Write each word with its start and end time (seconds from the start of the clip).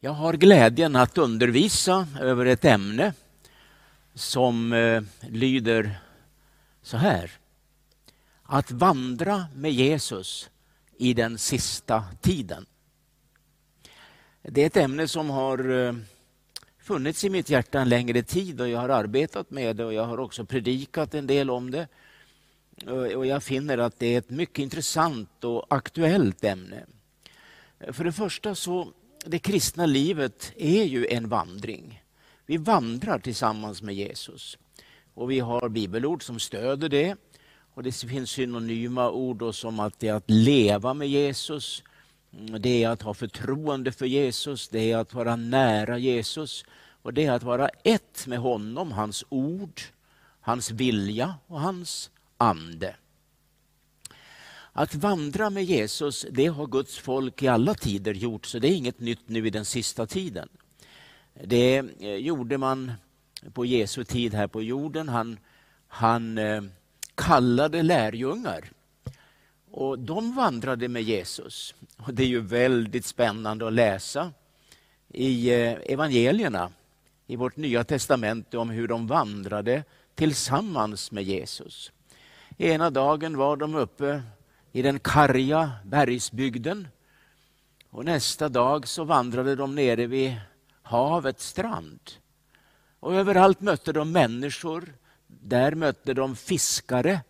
Jag 0.00 0.12
har 0.12 0.34
glädjen 0.34 0.96
att 0.96 1.18
undervisa 1.18 2.06
över 2.20 2.46
ett 2.46 2.64
ämne 2.64 3.12
som 4.14 4.72
eh, 4.72 5.02
lyder 5.28 5.98
så 6.82 6.96
här. 6.96 7.30
Att 8.42 8.70
vandra 8.70 9.46
med 9.54 9.72
Jesus 9.72 10.50
i 10.98 11.14
den 11.14 11.38
sista 11.38 12.04
tiden. 12.20 12.66
Det 14.42 14.62
är 14.62 14.66
ett 14.66 14.76
ämne 14.76 15.08
som 15.08 15.30
har 15.30 15.70
eh, 15.70 15.94
funnits 16.78 17.24
i 17.24 17.30
mitt 17.30 17.50
hjärta 17.50 17.80
en 17.80 17.88
längre 17.88 18.22
tid 18.22 18.60
och 18.60 18.68
jag 18.68 18.78
har 18.78 18.88
arbetat 18.88 19.50
med 19.50 19.76
det 19.76 19.84
och 19.84 19.94
jag 19.94 20.04
har 20.04 20.20
också 20.20 20.44
predikat 20.44 21.14
en 21.14 21.26
del 21.26 21.50
om 21.50 21.70
det. 21.70 21.88
Och 23.16 23.26
jag 23.26 23.42
finner 23.42 23.78
att 23.78 23.98
det 23.98 24.14
är 24.14 24.18
ett 24.18 24.30
mycket 24.30 24.58
intressant 24.58 25.44
och 25.44 25.66
aktuellt 25.68 26.44
ämne. 26.44 26.86
För 27.92 28.04
det 28.04 28.12
första 28.12 28.54
så 28.54 28.92
det 29.30 29.38
kristna 29.38 29.86
livet 29.86 30.52
är 30.56 30.84
ju 30.84 31.06
en 31.06 31.28
vandring. 31.28 32.02
Vi 32.46 32.56
vandrar 32.56 33.18
tillsammans 33.18 33.82
med 33.82 33.94
Jesus. 33.94 34.58
Och 35.14 35.30
Vi 35.30 35.40
har 35.40 35.68
bibelord 35.68 36.22
som 36.22 36.38
stöder 36.38 36.88
det. 36.88 37.16
Och 37.74 37.82
Det 37.82 37.92
finns 37.92 38.30
synonyma 38.30 39.10
ord 39.10 39.54
som 39.54 39.80
att 39.80 39.98
det 39.98 40.08
är 40.08 40.14
att 40.14 40.30
leva 40.30 40.94
med 40.94 41.08
Jesus. 41.08 41.82
Det 42.60 42.84
är 42.84 42.88
att 42.88 43.02
ha 43.02 43.14
förtroende 43.14 43.92
för 43.92 44.06
Jesus, 44.06 44.68
det 44.68 44.92
är 44.92 44.96
att 44.96 45.14
vara 45.14 45.36
nära 45.36 45.98
Jesus. 45.98 46.64
Och 47.02 47.14
det 47.14 47.24
är 47.24 47.32
att 47.32 47.42
vara 47.42 47.68
ett 47.68 48.26
med 48.26 48.38
honom, 48.38 48.92
hans 48.92 49.24
ord, 49.28 49.80
hans 50.40 50.70
vilja 50.70 51.34
och 51.46 51.60
hans 51.60 52.10
ande. 52.36 52.96
Att 54.78 54.94
vandra 54.94 55.50
med 55.50 55.64
Jesus, 55.64 56.26
det 56.30 56.46
har 56.46 56.66
Guds 56.66 56.98
folk 56.98 57.42
i 57.42 57.48
alla 57.48 57.74
tider 57.74 58.14
gjort, 58.14 58.46
så 58.46 58.58
det 58.58 58.68
är 58.68 58.74
inget 58.74 59.00
nytt 59.00 59.28
nu 59.28 59.46
i 59.46 59.50
den 59.50 59.64
sista 59.64 60.06
tiden. 60.06 60.48
Det 61.44 61.82
eh, 62.00 62.14
gjorde 62.14 62.58
man 62.58 62.92
på 63.52 63.64
Jesu 63.64 64.04
tid 64.04 64.34
här 64.34 64.46
på 64.46 64.62
jorden. 64.62 65.08
Han, 65.08 65.38
han 65.88 66.38
eh, 66.38 66.62
kallade 67.14 67.82
lärjungar 67.82 68.70
och 69.70 69.98
de 69.98 70.34
vandrade 70.34 70.88
med 70.88 71.02
Jesus. 71.02 71.74
Och 71.96 72.14
Det 72.14 72.22
är 72.22 72.28
ju 72.28 72.40
väldigt 72.40 73.06
spännande 73.06 73.66
att 73.66 73.72
läsa 73.72 74.32
i 75.08 75.50
eh, 75.50 75.72
evangelierna 75.72 76.70
i 77.26 77.36
vårt 77.36 77.56
nya 77.56 77.84
testamente 77.84 78.58
om 78.58 78.70
hur 78.70 78.88
de 78.88 79.06
vandrade 79.06 79.84
tillsammans 80.14 81.12
med 81.12 81.24
Jesus. 81.24 81.92
Ena 82.58 82.90
dagen 82.90 83.36
var 83.36 83.56
de 83.56 83.74
uppe 83.74 84.22
i 84.76 84.82
den 84.82 84.98
karga 84.98 85.70
bergsbygden. 85.84 86.88
Och 87.90 88.04
nästa 88.04 88.48
dag 88.48 88.88
så 88.88 89.04
vandrade 89.04 89.56
de 89.56 89.74
nere 89.74 90.06
vid 90.06 90.36
havets 90.82 91.46
strand. 91.46 92.00
Och 93.00 93.14
överallt 93.14 93.60
mötte 93.60 93.92
de 93.92 94.12
människor. 94.12 94.94
Där 95.26 95.74
mötte 95.74 96.14
de 96.14 96.36
fiskare. 96.36 97.20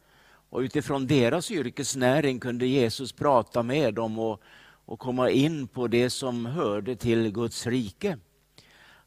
Och 0.51 0.59
utifrån 0.59 1.07
deras 1.07 1.51
yrkesnäring 1.51 2.41
kunde 2.41 2.67
Jesus 2.67 3.13
prata 3.13 3.63
med 3.63 3.95
dem 3.95 4.19
och, 4.19 4.43
och 4.85 4.99
komma 4.99 5.31
in 5.31 5.69
på 5.69 5.87
det 5.87 6.11
som 6.11 6.47
hörde 6.47 6.97
till 6.97 7.33
Guds 7.33 7.67
rike. 7.67 8.19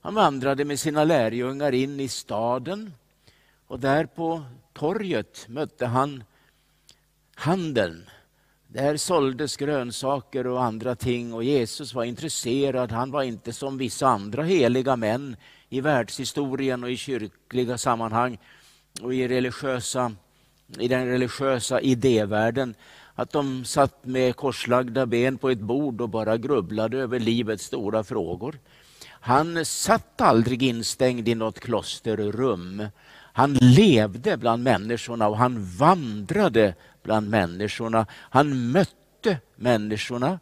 Han 0.01 0.13
vandrade 0.13 0.65
med 0.65 0.79
sina 0.79 1.03
lärjungar 1.03 1.71
in 1.71 1.99
i 1.99 2.07
staden 2.07 2.93
och 3.67 3.79
där 3.79 4.05
på 4.05 4.43
torget 4.73 5.45
mötte 5.47 5.85
han 5.85 6.23
handeln 7.35 8.09
där 8.71 8.97
såldes 8.97 9.57
grönsaker 9.57 10.47
och 10.47 10.63
andra 10.63 10.95
ting 10.95 11.33
och 11.33 11.43
Jesus 11.43 11.93
var 11.93 12.03
intresserad. 12.03 12.91
Han 12.91 13.11
var 13.11 13.23
inte 13.23 13.53
som 13.53 13.77
vissa 13.77 14.07
andra 14.07 14.43
heliga 14.43 14.95
män 14.95 15.35
i 15.69 15.81
världshistorien 15.81 16.83
och 16.83 16.91
i 16.91 16.97
kyrkliga 16.97 17.77
sammanhang 17.77 18.37
och 19.01 19.13
i, 19.13 19.27
religiösa, 19.27 20.11
i 20.79 20.87
den 20.87 21.07
religiösa 21.07 21.81
idévärlden. 21.81 22.75
Att 23.15 23.31
de 23.31 23.65
satt 23.65 24.05
med 24.05 24.35
korslagda 24.35 25.05
ben 25.05 25.37
på 25.37 25.49
ett 25.49 25.59
bord 25.59 26.01
och 26.01 26.09
bara 26.09 26.37
grubblade 26.37 26.97
över 26.97 27.19
livets 27.19 27.65
stora 27.65 28.03
frågor. 28.03 28.59
Han 29.09 29.65
satt 29.65 30.21
aldrig 30.21 30.63
instängd 30.63 31.27
i 31.27 31.35
något 31.35 31.59
klosterrum. 31.59 32.87
Han 33.33 33.53
levde 33.53 34.37
bland 34.37 34.63
människorna 34.63 35.27
och 35.27 35.37
han 35.37 35.65
vandrade 35.77 36.75
bland 37.09 37.29
människorna. 37.29 38.05
Han 38.11 38.71
mötte 38.71 39.37
människorna 39.55 40.39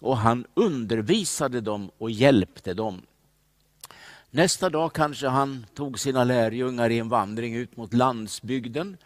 och 0.00 0.16
han 0.16 0.46
undervisade 0.54 1.60
dem 1.60 1.90
och 1.98 2.10
hjälpte 2.10 2.74
dem. 2.74 3.02
Nästa 4.30 4.70
dag 4.70 4.92
kanske 4.92 5.28
han 5.28 5.66
tog 5.74 5.98
sina 5.98 6.24
lärjungar 6.24 6.90
i 6.90 6.98
en 6.98 7.08
vandring 7.08 7.54
ut 7.54 7.76
mot 7.76 7.92
landsbygden 7.92 8.96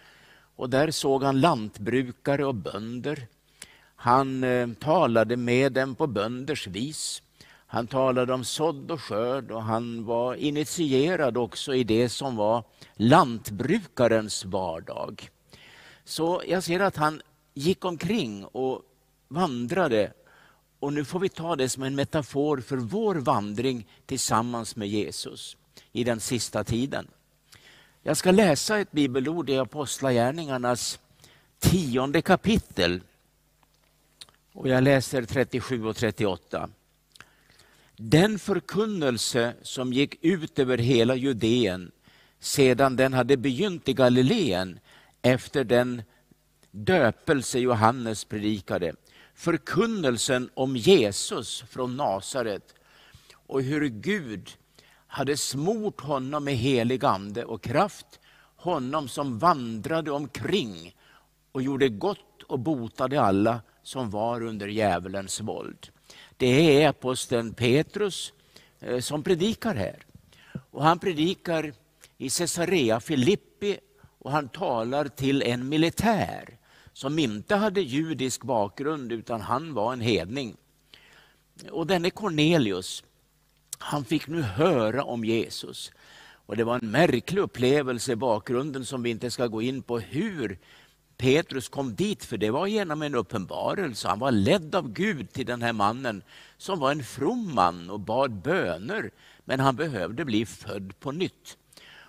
och 0.56 0.70
där 0.70 0.90
såg 0.90 1.22
han 1.22 1.40
lantbrukare 1.40 2.44
och 2.44 2.54
bönder. 2.54 3.26
Han 3.96 4.44
eh, 4.44 4.68
talade 4.68 5.36
med 5.36 5.72
dem 5.72 5.94
på 5.94 6.06
bönders 6.06 6.66
vis. 6.66 7.22
Han 7.66 7.86
talade 7.86 8.32
om 8.32 8.44
sådd 8.44 8.90
och 8.90 9.00
skörd 9.00 9.50
och 9.50 9.62
han 9.62 10.04
var 10.04 10.34
initierad 10.34 11.36
också 11.36 11.74
i 11.74 11.84
det 11.84 12.08
som 12.08 12.36
var 12.36 12.64
lantbrukarens 12.96 14.44
vardag. 14.44 15.30
Så 16.08 16.42
jag 16.46 16.62
ser 16.62 16.80
att 16.80 16.96
han 16.96 17.22
gick 17.54 17.84
omkring 17.84 18.44
och 18.44 18.82
vandrade 19.28 20.12
och 20.78 20.92
nu 20.92 21.04
får 21.04 21.20
vi 21.20 21.28
ta 21.28 21.56
det 21.56 21.68
som 21.68 21.82
en 21.82 21.94
metafor 21.94 22.60
för 22.60 22.76
vår 22.76 23.14
vandring 23.14 23.86
tillsammans 24.06 24.76
med 24.76 24.88
Jesus 24.88 25.56
i 25.92 26.04
den 26.04 26.20
sista 26.20 26.64
tiden. 26.64 27.06
Jag 28.02 28.16
ska 28.16 28.30
läsa 28.30 28.78
ett 28.78 28.92
bibelord 28.92 29.50
i 29.50 29.58
Apostlagärningarnas 29.58 30.98
tionde 31.58 32.22
kapitel. 32.22 33.00
Och 34.52 34.68
jag 34.68 34.84
läser 34.84 35.22
37 35.22 35.84
och 35.84 35.96
38. 35.96 36.68
Den 37.96 38.38
förkunnelse 38.38 39.54
som 39.62 39.92
gick 39.92 40.24
ut 40.24 40.58
över 40.58 40.78
hela 40.78 41.14
Judeen 41.14 41.90
sedan 42.40 42.96
den 42.96 43.12
hade 43.12 43.36
begynt 43.36 43.88
i 43.88 43.92
Galileen 43.92 44.78
efter 45.22 45.64
den 45.64 46.02
döpelse 46.70 47.58
Johannes 47.58 48.24
predikade. 48.24 48.94
Förkunnelsen 49.34 50.50
om 50.54 50.76
Jesus 50.76 51.64
från 51.70 51.96
Nasaret 51.96 52.74
och 53.32 53.62
hur 53.62 53.88
Gud 53.88 54.50
hade 55.06 55.36
smort 55.36 56.00
honom 56.00 56.44
med 56.44 56.56
helig 56.56 57.04
ande 57.04 57.44
och 57.44 57.62
kraft. 57.62 58.20
Honom 58.56 59.08
som 59.08 59.38
vandrade 59.38 60.10
omkring 60.10 60.96
och 61.52 61.62
gjorde 61.62 61.88
gott 61.88 62.42
och 62.42 62.58
botade 62.58 63.20
alla 63.20 63.60
som 63.82 64.10
var 64.10 64.42
under 64.42 64.68
djävulens 64.68 65.40
våld. 65.40 65.88
Det 66.36 66.82
är 66.82 66.88
aposteln 66.88 67.54
Petrus 67.54 68.32
eh, 68.80 69.00
som 69.00 69.22
predikar 69.22 69.74
här. 69.74 70.06
Och 70.70 70.84
han 70.84 70.98
predikar 70.98 71.72
i 72.18 72.30
Caesarea 72.30 73.00
Filippi 73.00 73.78
och 74.28 74.34
han 74.34 74.48
talar 74.48 75.08
till 75.08 75.42
en 75.42 75.68
militär 75.68 76.58
som 76.92 77.18
inte 77.18 77.56
hade 77.56 77.80
judisk 77.80 78.42
bakgrund 78.44 79.12
utan 79.12 79.40
han 79.40 79.74
var 79.74 79.92
en 79.92 80.00
hedning. 80.00 80.56
Och 81.70 81.86
denne 81.86 82.10
Cornelius, 82.10 83.04
han 83.78 84.04
fick 84.04 84.28
nu 84.28 84.42
höra 84.42 85.04
om 85.04 85.24
Jesus. 85.24 85.92
Och 86.46 86.56
Det 86.56 86.64
var 86.64 86.78
en 86.78 86.90
märklig 86.90 87.42
upplevelse 87.42 88.12
i 88.12 88.16
bakgrunden 88.16 88.84
som 88.84 89.02
vi 89.02 89.10
inte 89.10 89.30
ska 89.30 89.46
gå 89.46 89.62
in 89.62 89.82
på 89.82 89.98
hur 89.98 90.58
Petrus 91.16 91.68
kom 91.68 91.94
dit, 91.94 92.24
för 92.24 92.36
det 92.36 92.50
var 92.50 92.66
genom 92.66 93.02
en 93.02 93.14
uppenbarelse. 93.14 94.08
Han 94.08 94.18
var 94.18 94.30
ledd 94.30 94.74
av 94.74 94.92
Gud 94.92 95.32
till 95.32 95.46
den 95.46 95.62
här 95.62 95.72
mannen 95.72 96.22
som 96.56 96.78
var 96.78 96.90
en 96.90 97.04
from 97.04 97.54
man 97.54 97.90
och 97.90 98.00
bad 98.00 98.32
böner, 98.32 99.10
men 99.44 99.60
han 99.60 99.76
behövde 99.76 100.24
bli 100.24 100.46
född 100.46 101.00
på 101.00 101.12
nytt. 101.12 101.56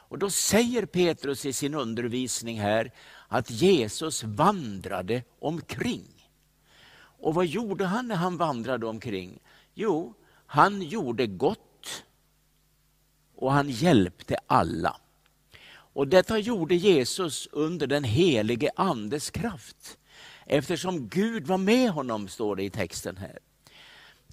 Och 0.09 0.19
Då 0.19 0.29
säger 0.29 0.85
Petrus 0.85 1.45
i 1.45 1.53
sin 1.53 1.73
undervisning 1.73 2.59
här 2.59 2.91
att 3.27 3.51
Jesus 3.51 4.23
vandrade 4.23 5.23
omkring. 5.39 6.29
Och 6.95 7.33
vad 7.33 7.45
gjorde 7.45 7.85
han 7.85 8.07
när 8.07 8.15
han 8.15 8.37
vandrade 8.37 8.85
omkring? 8.85 9.39
Jo, 9.73 10.13
han 10.45 10.81
gjorde 10.81 11.27
gott 11.27 12.03
och 13.35 13.51
han 13.51 13.69
hjälpte 13.69 14.37
alla. 14.47 14.97
Och 15.93 16.07
Detta 16.07 16.37
gjorde 16.37 16.75
Jesus 16.75 17.47
under 17.51 17.87
den 17.87 18.03
helige 18.03 18.71
Andes 18.75 19.29
kraft. 19.29 19.97
Eftersom 20.45 21.07
Gud 21.07 21.47
var 21.47 21.57
med 21.57 21.89
honom, 21.89 22.27
står 22.27 22.55
det 22.55 22.63
i 22.63 22.69
texten 22.69 23.17
här. 23.17 23.39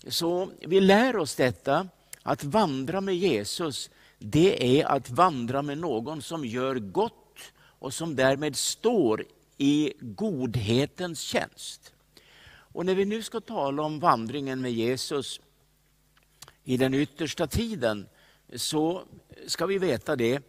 Så 0.08 0.50
vi 0.60 0.80
lär 0.80 1.16
oss 1.16 1.34
detta, 1.34 1.88
att 2.22 2.44
vandra 2.44 3.00
med 3.00 3.16
Jesus, 3.16 3.90
det 4.18 4.80
är 4.80 4.84
att 4.84 5.10
vandra 5.10 5.62
med 5.62 5.78
någon 5.78 6.22
som 6.22 6.44
gör 6.44 6.74
gott 6.74 7.52
och 7.78 7.94
som 7.94 8.16
därmed 8.16 8.56
står 8.56 9.24
i 9.58 9.92
godhetens 10.00 11.20
tjänst. 11.20 11.92
Och 12.48 12.86
när 12.86 12.94
vi 12.94 13.04
nu 13.04 13.22
ska 13.22 13.40
tala 13.40 13.82
om 13.82 14.00
vandringen 14.00 14.60
med 14.60 14.72
Jesus 14.72 15.40
i 16.64 16.76
den 16.76 16.94
yttersta 16.94 17.46
tiden 17.46 18.06
så 18.54 19.02
ska 19.46 19.66
vi 19.66 19.78
veta 19.78 20.16
det 20.16 20.42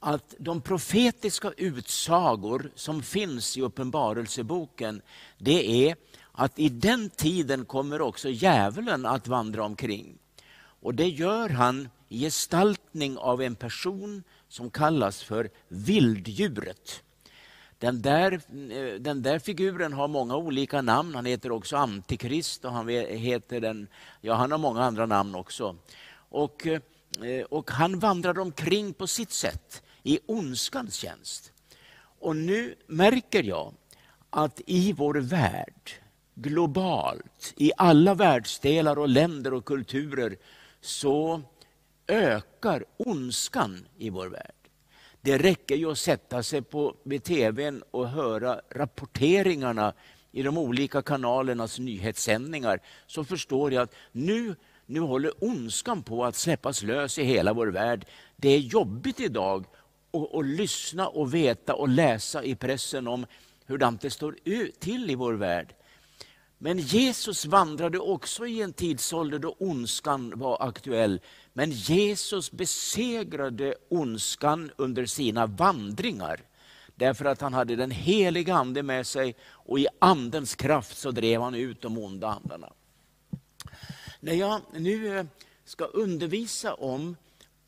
att 0.00 0.34
de 0.38 0.60
profetiska 0.60 1.52
utsagor 1.56 2.70
som 2.74 3.02
finns 3.02 3.56
i 3.56 3.62
Uppenbarelseboken, 3.62 5.02
det 5.38 5.88
är 5.88 5.96
att 6.32 6.58
i 6.58 6.68
den 6.68 7.10
tiden 7.10 7.64
kommer 7.64 8.00
också 8.00 8.28
djävulen 8.28 9.06
att 9.06 9.28
vandra 9.28 9.64
omkring. 9.64 10.18
Och 10.54 10.94
det 10.94 11.08
gör 11.08 11.48
han 11.48 11.88
gestaltning 12.12 13.18
av 13.18 13.42
en 13.42 13.54
person 13.54 14.22
som 14.48 14.70
kallas 14.70 15.22
för 15.22 15.50
vilddjuret. 15.68 17.02
Den 17.78 18.02
där, 18.02 18.32
eh, 18.32 19.00
den 19.00 19.22
där 19.22 19.38
figuren 19.38 19.92
har 19.92 20.08
många 20.08 20.36
olika 20.36 20.82
namn. 20.82 21.14
Han 21.14 21.26
heter 21.26 21.52
också 21.52 21.76
Antikrist 21.76 22.64
och 22.64 22.72
han, 22.72 22.88
heter 22.88 23.60
den, 23.60 23.88
ja, 24.20 24.34
han 24.34 24.50
har 24.50 24.58
många 24.58 24.82
andra 24.82 25.06
namn 25.06 25.34
också. 25.34 25.76
Och, 26.14 26.66
eh, 26.66 27.44
och 27.50 27.70
han 27.70 27.98
vandrar 27.98 28.38
omkring 28.38 28.94
på 28.94 29.06
sitt 29.06 29.32
sätt 29.32 29.82
i 30.02 30.18
ondskans 30.26 30.94
tjänst. 30.94 31.52
Och 32.20 32.36
nu 32.36 32.74
märker 32.86 33.42
jag 33.42 33.74
att 34.30 34.60
i 34.66 34.92
vår 34.92 35.14
värld, 35.14 35.90
globalt, 36.34 37.54
i 37.56 37.72
alla 37.76 38.14
världsdelar 38.14 38.98
och 38.98 39.08
länder 39.08 39.54
och 39.54 39.64
kulturer, 39.64 40.36
så 40.80 41.42
ökar 42.12 42.84
ondskan 42.96 43.86
i 43.98 44.10
vår 44.10 44.26
värld. 44.26 44.54
Det 45.20 45.38
räcker 45.38 45.76
ju 45.76 45.90
att 45.90 45.98
sätta 45.98 46.42
sig 46.42 46.62
på 46.62 46.94
tvn 47.24 47.82
och 47.90 48.08
höra 48.08 48.60
rapporteringarna 48.70 49.94
i 50.32 50.42
de 50.42 50.58
olika 50.58 51.02
kanalernas 51.02 51.78
nyhetssändningar, 51.78 52.80
så 53.06 53.24
förstår 53.24 53.72
jag 53.72 53.82
att 53.82 53.94
nu, 54.12 54.56
nu 54.86 55.00
håller 55.00 55.44
ondskan 55.44 56.02
på 56.02 56.24
att 56.24 56.36
släppas 56.36 56.82
lös 56.82 57.18
i 57.18 57.22
hela 57.22 57.52
vår 57.52 57.66
värld. 57.66 58.06
Det 58.36 58.48
är 58.48 58.58
jobbigt 58.58 59.20
idag 59.20 59.66
att, 60.12 60.34
att 60.34 60.46
lyssna 60.46 61.08
och 61.08 61.34
veta 61.34 61.74
och 61.74 61.88
läsa 61.88 62.44
i 62.44 62.54
pressen 62.54 63.08
om 63.08 63.26
hur 63.66 63.78
det 63.78 64.10
står 64.10 64.36
till 64.80 65.10
i 65.10 65.14
vår 65.14 65.32
värld. 65.32 65.74
Men 66.58 66.78
Jesus 66.78 67.46
vandrade 67.46 67.98
också 67.98 68.46
i 68.46 68.62
en 68.62 68.72
tidsålder 68.72 69.38
då 69.38 69.56
ondskan 69.58 70.32
var 70.36 70.68
aktuell. 70.68 71.20
Men 71.52 71.70
Jesus 71.70 72.50
besegrade 72.52 73.74
ondskan 73.88 74.70
under 74.76 75.06
sina 75.06 75.46
vandringar. 75.46 76.40
Därför 76.94 77.24
att 77.24 77.40
han 77.40 77.54
hade 77.54 77.76
den 77.76 77.90
heliga 77.90 78.54
ande 78.54 78.82
med 78.82 79.06
sig 79.06 79.36
och 79.42 79.78
i 79.78 79.86
andens 79.98 80.54
kraft 80.54 80.98
så 80.98 81.10
drev 81.10 81.40
han 81.40 81.54
ut 81.54 81.80
de 81.80 81.98
onda 81.98 82.28
andarna. 82.28 82.72
När 84.20 84.34
jag 84.34 84.60
nu 84.72 85.18
eh, 85.18 85.26
ska 85.64 85.84
undervisa 85.84 86.74
om 86.74 87.16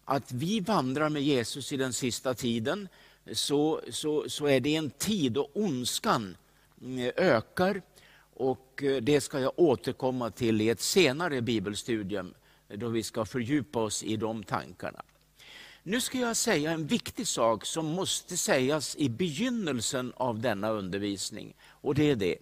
att 0.04 0.32
vi 0.32 0.60
vandrar 0.60 1.08
med 1.08 1.22
Jesus 1.22 1.72
i 1.72 1.76
den 1.76 1.92
sista 1.92 2.34
tiden 2.34 2.88
så, 3.32 3.80
så, 3.90 4.24
så 4.28 4.46
är 4.46 4.60
det 4.60 4.76
en 4.76 4.90
tid 4.90 5.32
då 5.32 5.50
ondskan 5.52 6.36
eh, 6.82 7.12
ökar 7.16 7.82
och 8.34 8.82
eh, 8.82 9.02
det 9.02 9.20
ska 9.20 9.40
jag 9.40 9.52
återkomma 9.56 10.30
till 10.30 10.60
i 10.60 10.68
ett 10.68 10.80
senare 10.80 11.40
bibelstudium 11.42 12.34
då 12.76 12.88
vi 12.88 13.02
ska 13.02 13.24
fördjupa 13.24 13.80
oss 13.80 14.02
i 14.02 14.16
de 14.16 14.42
tankarna. 14.42 15.02
Nu 15.82 16.00
ska 16.00 16.18
jag 16.18 16.36
säga 16.36 16.70
en 16.70 16.86
viktig 16.86 17.26
sak 17.26 17.64
som 17.64 17.86
måste 17.86 18.36
sägas 18.36 18.96
i 18.96 19.08
begynnelsen 19.08 20.12
av 20.16 20.40
denna 20.40 20.70
undervisning. 20.70 21.54
Och 21.68 21.94
det 21.94 22.10
är 22.10 22.16
det. 22.16 22.36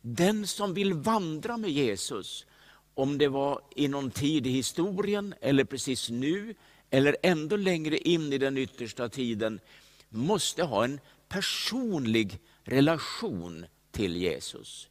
Den 0.00 0.46
som 0.46 0.74
vill 0.74 0.94
vandra 0.94 1.56
med 1.56 1.70
Jesus, 1.70 2.46
om 2.94 3.18
det 3.18 3.28
var 3.28 3.60
i 3.76 3.88
någon 3.88 4.10
tid 4.10 4.46
i 4.46 4.50
historien 4.50 5.34
eller 5.40 5.64
precis 5.64 6.10
nu, 6.10 6.54
eller 6.90 7.16
ändå 7.22 7.56
längre 7.56 7.98
in 7.98 8.32
i 8.32 8.38
den 8.38 8.58
yttersta 8.58 9.08
tiden, 9.08 9.60
måste 10.08 10.62
ha 10.62 10.84
en 10.84 11.00
personlig 11.28 12.38
relation 12.64 13.66
till 13.90 14.16
Jesus. 14.16 14.88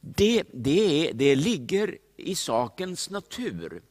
Det, 0.00 0.42
det, 0.52 1.12
det 1.14 1.36
ligger 1.36 1.98
i 2.18 2.34
sakens 2.34 3.10
natur 3.10 3.82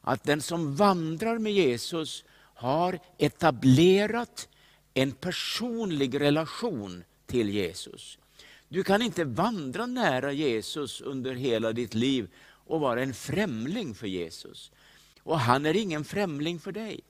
att 0.00 0.24
den 0.24 0.42
som 0.42 0.76
vandrar 0.76 1.38
med 1.38 1.52
Jesus 1.52 2.24
har 2.54 2.98
etablerat 3.18 4.48
en 4.94 5.12
personlig 5.12 6.20
relation 6.20 7.04
till 7.26 7.50
Jesus. 7.50 8.18
Du 8.68 8.84
kan 8.84 9.02
inte 9.02 9.24
vandra 9.24 9.86
nära 9.86 10.32
Jesus 10.32 11.00
under 11.00 11.34
hela 11.34 11.72
ditt 11.72 11.94
liv 11.94 12.28
och 12.44 12.80
vara 12.80 13.02
en 13.02 13.14
främling 13.14 13.94
för 13.94 14.06
Jesus. 14.06 14.72
Och 15.22 15.40
han 15.40 15.66
är 15.66 15.76
ingen 15.76 16.04
främling 16.04 16.58
för 16.58 16.72
dig, 16.72 17.00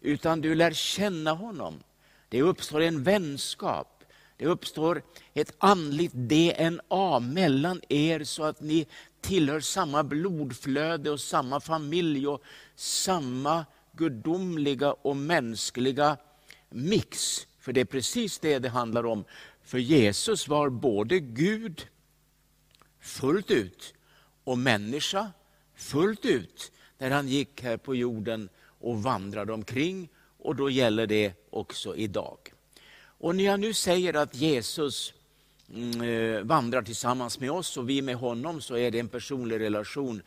utan 0.00 0.40
du 0.40 0.54
lär 0.54 0.72
känna 0.72 1.32
honom. 1.32 1.82
Det 2.28 2.42
uppstår 2.42 2.80
en 2.80 3.02
vänskap. 3.02 3.93
Det 4.36 4.46
uppstår 4.46 5.02
ett 5.34 5.54
andligt 5.58 6.12
DNA 6.12 7.20
mellan 7.20 7.80
er 7.88 8.24
så 8.24 8.44
att 8.44 8.60
ni 8.60 8.86
tillhör 9.20 9.60
samma 9.60 10.04
blodflöde 10.04 11.10
och 11.10 11.20
samma 11.20 11.60
familj 11.60 12.26
och 12.26 12.42
samma 12.74 13.64
gudomliga 13.92 14.92
och 14.92 15.16
mänskliga 15.16 16.16
mix. 16.68 17.46
För 17.58 17.72
det 17.72 17.80
är 17.80 17.84
precis 17.84 18.38
det 18.38 18.58
det 18.58 18.68
handlar 18.68 19.06
om. 19.06 19.24
För 19.62 19.78
Jesus 19.78 20.48
var 20.48 20.68
både 20.68 21.20
Gud 21.20 21.86
fullt 23.00 23.50
ut 23.50 23.94
och 24.44 24.58
människa 24.58 25.32
fullt 25.74 26.24
ut 26.24 26.72
när 26.98 27.10
han 27.10 27.28
gick 27.28 27.62
här 27.62 27.76
på 27.76 27.94
jorden 27.94 28.48
och 28.80 29.02
vandrade 29.02 29.52
omkring. 29.52 30.08
Och 30.38 30.56
då 30.56 30.70
gäller 30.70 31.06
det 31.06 31.32
också 31.50 31.96
idag. 31.96 32.43
Och 33.24 33.36
när 33.36 33.44
jag 33.44 33.60
nu 33.60 33.74
säger 33.74 34.14
att 34.14 34.34
Jesus 34.34 35.14
mm, 35.74 36.00
eh, 36.00 36.42
vandrar 36.42 36.82
tillsammans 36.82 37.40
med 37.40 37.50
oss 37.50 37.76
och 37.76 37.88
vi 37.88 38.02
med 38.02 38.16
honom 38.16 38.60
så 38.60 38.76
är 38.76 38.90
det 38.90 39.00
en 39.00 39.08
personlig 39.08 39.60
relation. 39.60 40.22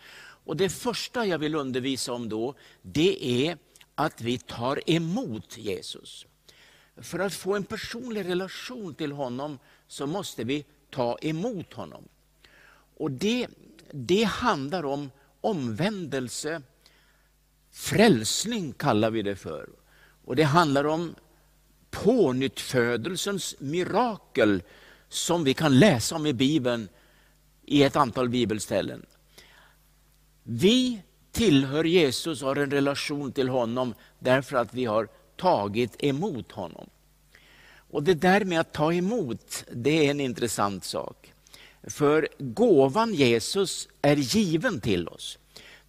Och 0.46 0.58
Det 0.58 0.70
första 0.70 1.26
jag 1.26 1.38
vill 1.40 1.56
undervisa 1.56 2.14
om 2.14 2.30
då, 2.30 2.56
det 2.82 3.46
är 3.48 3.58
att 3.96 4.22
vi 4.22 4.38
tar 4.38 4.90
emot 4.90 5.58
Jesus. 5.58 6.26
För 6.98 7.20
att 7.20 7.34
få 7.34 7.56
en 7.56 7.64
personlig 7.64 8.26
relation 8.26 8.96
till 8.96 9.12
honom 9.12 9.60
så 9.88 10.08
måste 10.08 10.44
vi 10.44 10.66
ta 10.90 11.18
emot 11.22 11.74
honom. 11.74 12.04
Och 12.98 13.12
Det, 13.12 13.48
det 13.92 14.24
handlar 14.24 14.86
om 14.86 15.12
omvändelse, 15.42 16.62
frälsning 17.72 18.74
kallar 18.74 19.12
vi 19.12 19.22
det 19.22 19.36
för. 19.36 19.70
Och 20.26 20.36
Det 20.36 20.44
handlar 20.44 20.86
om 20.86 21.16
pånyttfödelsens 22.04 23.56
mirakel 23.60 24.64
som 25.10 25.44
vi 25.44 25.54
kan 25.54 25.80
läsa 25.80 26.16
om 26.16 26.26
i 26.26 26.34
Bibeln 26.34 26.90
i 27.66 27.84
ett 27.84 27.96
antal 27.96 28.30
bibelställen. 28.30 29.06
Vi 30.44 31.02
tillhör 31.32 31.84
Jesus 31.84 32.42
och 32.42 32.48
har 32.48 32.56
en 32.56 32.72
relation 32.72 33.32
till 33.32 33.50
honom 33.50 33.94
därför 34.20 34.58
att 34.58 34.74
vi 34.74 34.86
har 34.86 35.08
tagit 35.36 36.04
emot 36.04 36.52
honom. 36.52 36.90
Och 37.92 38.04
Det 38.04 38.14
där 38.14 38.46
med 38.46 38.60
att 38.60 38.74
ta 38.74 38.94
emot, 38.94 39.66
det 39.72 40.08
är 40.08 40.12
en 40.12 40.20
intressant 40.20 40.84
sak. 40.84 41.34
För 41.84 42.28
gåvan 42.40 43.14
Jesus 43.14 43.88
är 44.02 44.16
given 44.16 44.82
till 44.82 45.08
oss. 45.08 45.38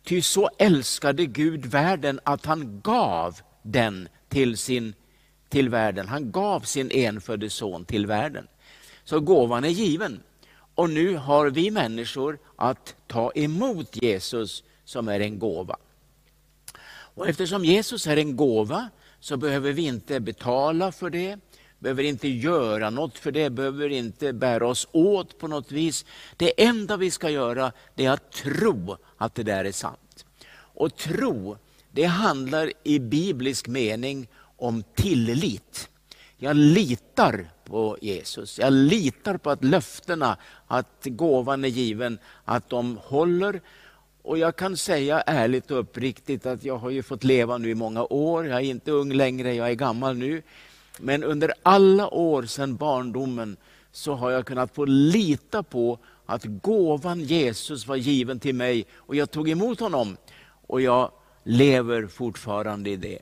Ty 0.05 0.23
så 0.23 0.51
älskade 0.59 1.27
Gud 1.27 1.67
världen 1.67 2.21
att 2.25 2.47
han 2.47 2.81
gav 2.81 3.41
den 3.63 4.09
till 4.29 4.57
sin 4.57 4.95
till 5.49 5.69
världen. 5.69 6.09
Han 6.09 6.31
gav 6.31 6.61
sin 6.61 6.91
enfödde 6.91 7.51
son 7.51 7.85
till 7.85 8.07
världen. 8.07 8.47
Så 9.05 9.21
gåvan 9.21 9.65
är 9.65 9.69
given. 9.69 10.21
Och 10.75 10.91
nu 10.91 11.17
har 11.17 11.51
vi 11.51 11.71
människor 11.71 12.39
att 12.57 12.95
ta 13.07 13.33
emot 13.35 14.03
Jesus 14.03 14.63
som 14.85 15.09
är 15.09 15.21
en 15.21 15.39
gåva. 15.39 15.77
Och 17.15 17.29
eftersom 17.29 17.65
Jesus 17.65 18.07
är 18.07 18.17
en 18.17 18.37
gåva 18.37 18.89
så 19.21 19.37
behöver 19.37 19.73
vi 19.73 19.83
inte 19.83 20.21
betala 20.21 20.93
för 20.93 21.11
det, 21.11 21.39
behöver 21.79 22.03
inte 22.03 22.29
göra 22.29 22.91
något 22.91 23.19
för 23.19 23.33
det, 23.33 23.51
behöver 23.51 23.89
inte 23.89 24.33
bära 24.33 24.69
oss 24.69 24.89
åt 24.93 25.39
på 25.39 25.49
något 25.49 25.73
vis. 25.73 26.05
Det 26.37 26.65
enda 26.65 26.97
vi 26.97 27.11
ska 27.11 27.31
göra 27.31 27.73
det 27.95 28.05
är 28.05 28.11
att 28.11 28.33
tro 28.33 28.97
att 29.17 29.35
det 29.35 29.43
där 29.43 29.65
är 29.65 29.73
sant. 29.73 30.27
Och 30.51 30.97
tro, 30.97 31.59
det 31.93 32.05
handlar 32.05 32.73
i 32.85 32.99
biblisk 32.99 33.69
mening 33.69 34.29
om 34.59 34.83
tillit. 34.95 35.89
Jag 36.37 36.57
litar 36.57 37.51
på 37.65 37.97
Jesus. 38.01 38.59
Jag 38.59 38.73
litar 38.73 39.37
på 39.37 39.51
att 39.51 39.65
löftena, 39.65 40.37
att 40.67 41.01
gåvan 41.05 41.65
är 41.65 41.69
given, 41.69 42.19
att 42.45 42.69
de 42.69 42.99
håller. 43.03 43.61
Och 44.23 44.39
jag 44.39 44.57
kan 44.57 44.77
säga 44.77 45.21
ärligt 45.21 45.71
och 45.71 45.79
uppriktigt 45.79 46.47
att 46.47 46.65
jag 46.65 46.79
har 46.79 46.91
ju 46.91 47.03
fått 47.03 47.25
leva 47.25 47.59
nu 47.59 47.71
i 47.71 47.75
många 47.75 48.05
år. 48.05 48.47
Jag 48.47 48.57
är 48.57 48.65
inte 48.65 48.91
ung 48.91 49.13
längre, 49.13 49.55
jag 49.55 49.71
är 49.71 49.75
gammal 49.75 50.17
nu. 50.17 50.43
Men 51.01 51.25
under 51.25 51.53
alla 51.63 52.09
år 52.09 52.43
sedan 52.43 52.77
barndomen 52.77 53.57
så 53.93 54.15
har 54.15 54.31
jag 54.31 54.47
kunnat 54.47 54.75
få 54.75 54.85
lita 54.85 55.63
på 55.63 55.99
att 56.27 56.45
gåvan 56.45 57.21
Jesus 57.21 57.87
var 57.87 57.97
given 57.97 58.41
till 58.41 58.55
mig 58.55 58.87
och 58.95 59.17
jag 59.17 59.31
tog 59.31 59.49
emot 59.49 59.81
honom. 59.81 60.17
och 60.67 60.81
jag 60.81 61.11
lever 61.45 62.07
fortfarande 62.07 62.91
i 62.91 62.97
det. 62.97 63.19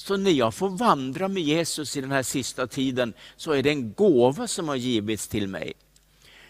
Så 0.00 0.16
när 0.16 0.30
jag 0.30 0.54
får 0.54 0.68
vandra 0.68 1.28
med 1.28 1.42
Jesus 1.42 1.96
i 1.96 2.00
den 2.00 2.12
här 2.12 2.22
sista 2.22 2.66
tiden 2.66 3.12
så 3.36 3.52
är 3.52 3.62
det 3.62 3.70
en 3.70 3.92
gåva 3.92 4.46
som 4.46 4.68
har 4.68 4.76
givits 4.76 5.28
till 5.28 5.48
mig. 5.48 5.72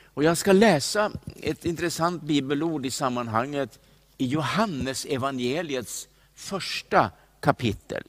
Och 0.04 0.24
Jag 0.24 0.38
ska 0.38 0.52
läsa 0.52 1.12
ett 1.42 1.64
intressant 1.64 2.22
bibelord 2.22 2.86
i 2.86 2.90
sammanhanget 2.90 3.78
i 4.18 4.26
Johannes 4.26 5.04
evangeliets 5.04 6.08
första 6.34 7.10
kapitel. 7.40 8.02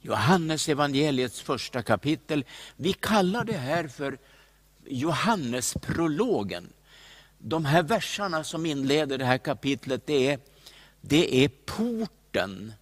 Johannes 0.00 0.68
evangeliets 0.68 1.40
första 1.40 1.82
kapitel. 1.82 2.44
Vi 2.76 2.92
kallar 2.92 3.44
det 3.44 3.58
här 3.58 3.88
för 3.88 4.18
Johannesprologen. 4.86 6.72
De 7.38 7.64
här 7.64 7.82
verserna 7.82 8.44
som 8.44 8.66
inleder 8.66 9.18
det 9.18 9.24
här 9.24 9.38
kapitlet, 9.38 10.06
det 10.06 10.28
är, 10.28 10.38
det 11.00 11.44
är 11.44 11.48
porten 11.48 12.72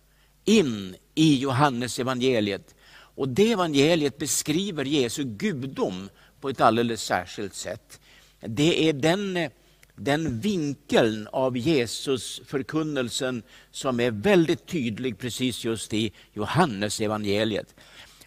in 0.48 0.96
i 1.14 1.38
Johannes 1.38 1.98
evangeliet. 1.98 2.74
Och 2.90 3.28
det 3.28 3.52
evangeliet 3.52 4.18
beskriver 4.18 4.84
Jesu 4.84 5.24
gudom 5.24 6.10
på 6.40 6.48
ett 6.48 6.60
alldeles 6.60 7.02
särskilt 7.02 7.54
sätt. 7.54 8.00
Det 8.40 8.88
är 8.88 8.92
den, 8.92 9.50
den 9.94 10.40
vinkeln 10.40 11.28
av 11.32 11.56
Jesus 11.56 12.40
förkunnelsen 12.46 13.42
som 13.70 14.00
är 14.00 14.10
väldigt 14.10 14.66
tydlig 14.66 15.18
precis 15.18 15.64
just 15.64 15.94
i 15.94 16.12
Johannes 16.32 17.00
evangeliet. 17.00 17.74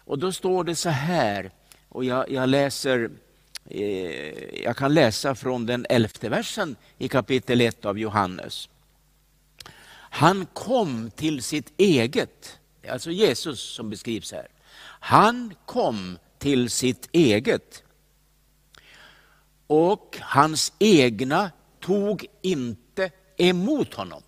Och 0.04 0.18
då 0.18 0.32
står 0.32 0.64
det 0.64 0.74
så 0.74 0.88
här, 0.88 1.50
och 1.88 2.04
jag, 2.04 2.30
jag 2.30 2.48
läser 2.48 3.10
eh, 3.70 4.62
jag 4.64 4.76
kan 4.76 4.94
läsa 4.94 5.34
från 5.34 5.66
den 5.66 5.86
elfte 5.88 6.28
versen 6.28 6.76
i 6.98 7.08
kapitel 7.08 7.60
1 7.60 7.84
av 7.84 7.98
Johannes. 7.98 8.68
Han 10.14 10.46
kom 10.46 11.10
till 11.10 11.42
sitt 11.42 11.72
eget, 11.76 12.58
alltså 12.88 13.10
Jesus 13.10 13.60
som 13.60 13.90
beskrivs 13.90 14.32
här. 14.32 14.48
Han 15.00 15.54
kom 15.66 16.18
till 16.38 16.70
sitt 16.70 17.08
eget 17.12 17.82
och 19.66 20.18
hans 20.20 20.72
egna 20.78 21.50
tog 21.80 22.26
inte 22.42 23.10
emot 23.36 23.94
honom. 23.94 24.22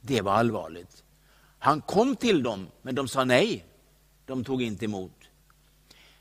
Det 0.00 0.20
var 0.20 0.32
allvarligt. 0.32 1.04
Han 1.58 1.80
kom 1.80 2.16
till 2.16 2.42
dem, 2.42 2.68
men 2.82 2.94
de 2.94 3.08
sa 3.08 3.24
nej. 3.24 3.64
De 4.26 4.44
tog 4.44 4.62
inte 4.62 4.84
emot. 4.84 5.20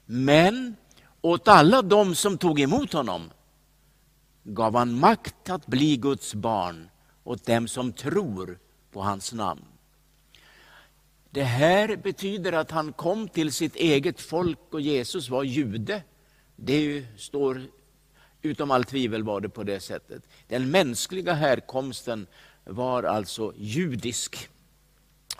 Men 0.05 0.75
åt 1.21 1.47
alla 1.47 1.81
dem 1.81 2.15
som 2.15 2.37
tog 2.37 2.59
emot 2.59 2.93
honom 2.93 3.31
gav 4.43 4.75
han 4.75 4.99
makt 4.99 5.49
att 5.49 5.67
bli 5.67 5.97
Guds 5.97 6.33
barn 6.33 6.89
åt 7.23 7.45
dem 7.45 7.67
som 7.67 7.93
tror 7.93 8.59
på 8.91 9.01
hans 9.01 9.33
namn. 9.33 9.65
Det 11.29 11.43
här 11.43 11.95
betyder 11.95 12.53
att 12.53 12.71
han 12.71 12.93
kom 12.93 13.27
till 13.27 13.53
sitt 13.53 13.75
eget 13.75 14.21
folk 14.21 14.59
och 14.69 14.81
Jesus 14.81 15.29
var 15.29 15.43
jude. 15.43 16.03
Det 16.55 17.05
står 17.17 17.61
utom 18.41 18.71
allt 18.71 18.87
tvivel 18.87 19.23
var 19.23 19.41
det 19.41 19.49
på 19.49 19.63
det 19.63 19.79
sättet. 19.79 20.23
Den 20.47 20.71
mänskliga 20.71 21.33
härkomsten 21.33 22.27
var 22.63 23.03
alltså 23.03 23.53
judisk. 23.57 24.49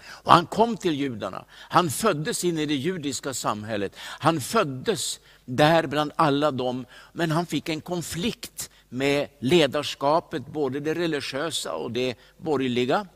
Och 0.05 0.31
han 0.31 0.45
kom 0.45 0.77
till 0.77 0.93
judarna. 0.93 1.45
Han 1.51 1.89
föddes 1.89 2.43
in 2.43 2.57
i 2.57 2.65
det 2.65 2.75
judiska 2.75 3.33
samhället. 3.33 3.95
Han 3.97 4.41
föddes 4.41 5.19
där 5.45 5.87
bland 5.87 6.11
alla 6.15 6.51
dem, 6.51 6.85
men 7.13 7.31
han 7.31 7.45
fick 7.45 7.69
en 7.69 7.81
konflikt 7.81 8.69
med 8.93 9.27
ledarskapet, 9.39 10.47
både 10.47 10.79
det 10.79 10.93
religiösa 10.93 11.75
och 11.75 11.91
det 11.91 12.15
borgerliga. 12.37 13.07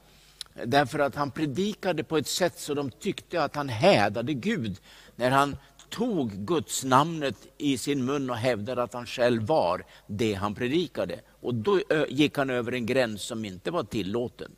Därför 0.66 1.00
att 1.00 1.16
han 1.16 1.32
predikade 1.32 2.04
på 2.04 2.18
ett 2.18 2.28
sätt 2.28 2.60
så 2.60 2.74
de 2.74 2.92
tyckte 2.92 3.44
att 3.44 3.56
han 3.56 3.70
hädade 3.70 4.34
Gud 4.34 4.78
när 5.16 5.32
han 5.32 5.58
tog 5.90 6.32
Guds 6.32 6.84
namnet 6.84 7.36
i 7.58 7.78
sin 7.78 8.06
mun 8.06 8.30
och 8.30 8.36
hävdade 8.36 8.84
att 8.84 8.94
han 8.94 9.06
själv 9.06 9.46
var 9.46 9.86
det 10.08 10.34
han 10.34 10.56
predikade. 10.56 11.22
Och 11.42 11.56
då 11.56 11.82
gick 12.10 12.38
han 12.38 12.50
över 12.50 12.72
en 12.72 12.86
gräns 12.86 13.22
som 13.22 13.46
inte 13.46 13.72
var 13.72 13.84
tillåten. 13.84 14.52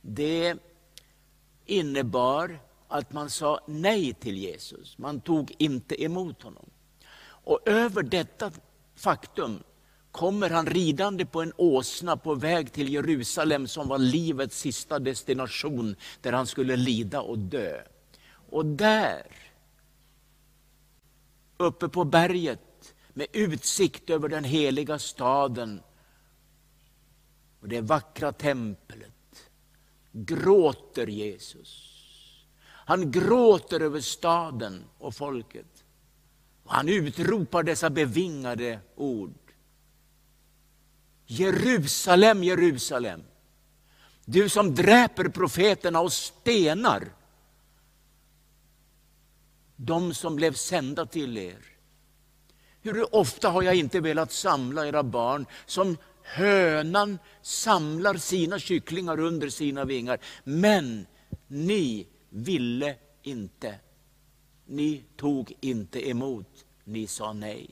Det 0.00 0.56
innebar 1.66 2.58
att 2.88 3.12
man 3.12 3.30
sa 3.30 3.60
nej 3.66 4.14
till 4.14 4.38
Jesus. 4.38 4.98
Man 4.98 5.20
tog 5.20 5.54
inte 5.58 6.02
emot 6.02 6.42
honom. 6.42 6.66
Och 7.26 7.60
över 7.68 8.02
detta 8.02 8.50
faktum 8.96 9.62
kommer 10.14 10.50
han 10.50 10.66
ridande 10.66 11.26
på 11.26 11.42
en 11.42 11.52
åsna 11.56 12.16
på 12.16 12.34
väg 12.34 12.72
till 12.72 12.92
Jerusalem 12.92 13.68
som 13.68 13.88
var 13.88 13.98
livets 13.98 14.58
sista 14.58 14.98
destination 14.98 15.96
där 16.20 16.32
han 16.32 16.46
skulle 16.46 16.76
lida 16.76 17.20
och 17.20 17.38
dö. 17.38 17.80
Och 18.50 18.66
där, 18.66 19.26
uppe 21.56 21.88
på 21.88 22.04
berget 22.04 22.94
med 23.08 23.26
utsikt 23.32 24.10
över 24.10 24.28
den 24.28 24.44
heliga 24.44 24.98
staden 24.98 25.80
och 27.60 27.68
det 27.68 27.80
vackra 27.80 28.32
templet, 28.32 29.50
gråter 30.12 31.06
Jesus. 31.06 31.90
Han 32.66 33.10
gråter 33.10 33.80
över 33.80 34.00
staden 34.00 34.84
och 34.98 35.14
folket. 35.14 35.84
Och 36.64 36.72
han 36.72 36.88
utropar 36.88 37.62
dessa 37.62 37.90
bevingade 37.90 38.80
ord. 38.94 39.43
Jerusalem, 41.26 42.42
Jerusalem, 42.42 43.22
du 44.24 44.48
som 44.48 44.74
dräper 44.74 45.28
profeterna 45.28 46.00
och 46.00 46.12
stenar 46.12 47.12
de 49.76 50.14
som 50.14 50.36
blev 50.36 50.52
sända 50.52 51.06
till 51.06 51.38
er. 51.38 51.58
Hur 52.82 53.14
ofta 53.14 53.48
har 53.48 53.62
jag 53.62 53.74
inte 53.74 54.00
velat 54.00 54.32
samla 54.32 54.86
era 54.86 55.02
barn 55.02 55.46
som 55.66 55.96
hönan 56.22 57.18
samlar 57.42 58.14
sina 58.14 58.58
kycklingar 58.58 59.20
under 59.20 59.48
sina 59.48 59.84
vingar. 59.84 60.18
Men 60.44 61.06
ni 61.46 62.06
ville 62.28 62.96
inte. 63.22 63.74
Ni 64.66 65.04
tog 65.16 65.52
inte 65.60 66.08
emot, 66.08 66.64
ni 66.84 67.06
sa 67.06 67.32
nej. 67.32 67.70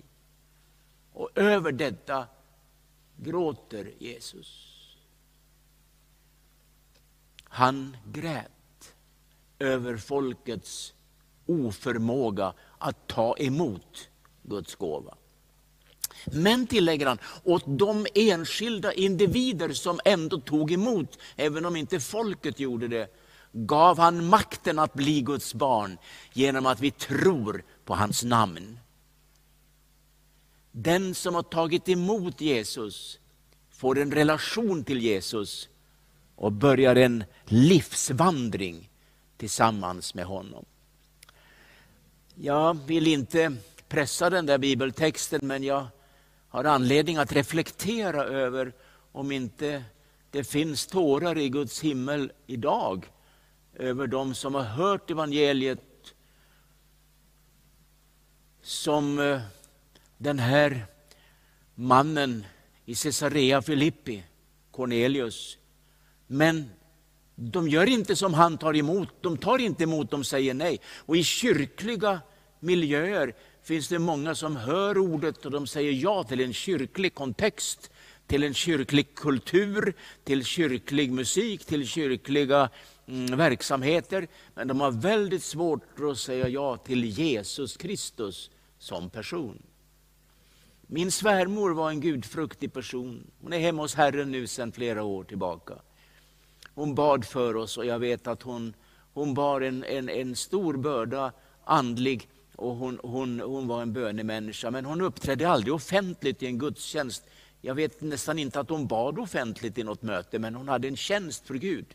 Och 1.13 1.31
över 1.35 1.73
detta 1.73 2.27
gråter 3.25 3.93
Jesus. 3.99 4.69
Han 7.45 7.97
grät 8.13 8.95
över 9.59 9.97
folkets 9.97 10.95
oförmåga 11.47 12.53
att 12.79 13.07
ta 13.07 13.37
emot 13.39 14.09
Guds 14.43 14.75
gåva. 14.75 15.15
Men, 16.27 16.67
tillägger 16.67 17.07
han, 17.07 17.19
åt 17.45 17.63
de 17.67 18.07
enskilda 18.15 18.93
individer 18.93 19.73
som 19.73 20.01
ändå 20.05 20.41
tog 20.41 20.73
emot, 20.73 21.19
även 21.37 21.67
om 21.67 21.77
inte 21.77 22.01
folket 22.01 22.61
gjorde 22.61 22.89
det, 22.89 23.09
gav 23.53 23.99
han 23.99 24.27
makten 24.27 24.79
att 24.79 24.95
bli 24.95 25.21
Guds 25.21 25.55
barn 25.55 25.99
genom 26.33 26.67
att 26.67 26.81
vi 26.81 26.91
tror 26.91 27.65
på 27.85 27.95
hans 27.95 28.25
namn. 28.25 28.79
Den 30.73 31.15
som 31.15 31.35
har 31.35 31.43
tagit 31.43 31.89
emot 31.89 32.41
Jesus 32.41 33.19
får 33.71 33.99
en 33.99 34.13
relation 34.13 34.85
till 34.85 35.03
Jesus 35.03 35.69
och 36.37 36.53
börjar 36.53 36.97
en 36.97 37.25
livsvandring 37.45 38.91
tillsammans 39.37 40.15
med 40.15 40.25
honom. 40.25 40.65
Jag 42.35 42.79
vill 42.87 43.07
inte 43.07 43.57
pressa 43.89 44.31
den 44.31 44.47
där 44.47 44.59
bibeltexten 44.59 45.41
men 45.43 45.63
jag 45.63 45.87
har 46.49 46.65
anledning 46.65 47.17
att 47.17 47.33
reflektera 47.33 48.25
över 48.25 48.73
om 49.13 49.33
inte 49.33 49.85
det 50.31 50.45
finns 50.45 50.87
tårar 50.87 51.39
i 51.39 51.49
Guds 51.49 51.81
himmel 51.81 52.33
idag 52.47 53.07
över 53.75 54.07
de 54.07 54.35
som 54.35 54.55
har 54.55 54.63
hört 54.63 55.11
evangeliet 55.11 56.15
som 58.63 59.19
eh, 59.19 59.41
den 60.23 60.39
här 60.39 60.87
mannen 61.75 62.47
i 62.85 62.95
Caesarea 62.95 63.63
Filippi, 63.63 64.23
Cornelius. 64.71 65.59
Men 66.27 66.71
de 67.35 67.69
gör 67.69 67.87
inte 67.87 68.17
som 68.17 68.35
han 68.35 68.59
tar 68.59 68.77
emot. 68.77 69.09
De 69.21 69.37
tar 69.37 69.59
inte 69.59 69.83
emot, 69.83 70.11
de 70.11 70.25
säger 70.25 70.55
nej. 70.55 70.81
Och 70.97 71.17
i 71.17 71.25
kyrkliga 71.25 72.21
miljöer 72.61 73.35
finns 73.63 73.89
det 73.89 73.99
många 73.99 74.35
som 74.35 74.57
hör 74.57 74.99
ordet 74.99 75.45
och 75.45 75.51
de 75.51 75.67
säger 75.67 75.93
ja 75.93 76.25
till 76.25 76.41
en 76.41 76.53
kyrklig 76.53 77.15
kontext, 77.15 77.91
till 78.27 78.43
en 78.43 78.55
kyrklig 78.55 79.15
kultur, 79.15 79.95
till 80.25 80.45
kyrklig 80.45 81.13
musik, 81.13 81.65
till 81.65 81.89
kyrkliga 81.89 82.69
mm, 83.07 83.37
verksamheter. 83.37 84.29
Men 84.55 84.69
de 84.69 84.81
har 84.81 84.91
väldigt 84.91 85.43
svårt 85.43 86.01
att 86.11 86.19
säga 86.19 86.49
ja 86.49 86.77
till 86.77 87.05
Jesus 87.05 87.77
Kristus 87.77 88.51
som 88.79 89.11
person. 89.11 89.63
Min 90.95 91.13
svärmor 91.13 91.71
var 91.71 91.91
en 91.91 92.01
gudfruktig 92.01 92.73
person. 92.73 93.31
Hon 93.43 93.53
är 93.53 93.59
hemma 93.59 93.83
hos 93.83 93.95
Herren 93.95 94.33
nu 94.33 94.47
sedan 94.47 94.73
flera 94.73 95.03
år 95.03 95.25
tillbaka. 95.25 95.75
Hon 96.75 96.95
bad 96.95 97.25
för 97.25 97.57
oss 97.57 97.79
och 97.79 97.87
jag 97.87 97.99
vet 97.99 98.27
att 98.27 98.43
hon, 98.43 98.75
hon 99.15 99.35
bar 99.35 99.61
en, 99.61 99.85
en, 99.85 100.09
en 100.09 100.37
stor 100.37 100.77
börda 100.77 101.33
andlig 101.65 102.29
och 102.57 102.77
hon, 102.77 103.01
hon, 103.03 103.41
hon 103.41 103.69
var 103.69 103.83
en 103.83 103.93
bönemänniska. 103.93 104.71
Men 104.71 104.85
hon 104.85 105.01
uppträdde 105.01 105.49
aldrig 105.49 105.75
offentligt 105.75 106.43
i 106.43 106.47
en 106.47 106.59
gudstjänst. 106.59 107.25
Jag 107.61 107.75
vet 107.75 108.01
nästan 108.01 108.39
inte 108.39 108.61
att 108.61 108.71
hon 108.71 108.87
bad 108.87 109.19
offentligt 109.19 109.79
i 109.79 109.83
något 109.83 110.03
möte, 110.03 110.39
men 110.39 110.55
hon 110.55 110.69
hade 110.69 110.89
en 110.89 110.97
tjänst 110.97 111.47
för 111.47 111.55
Gud. 111.55 111.87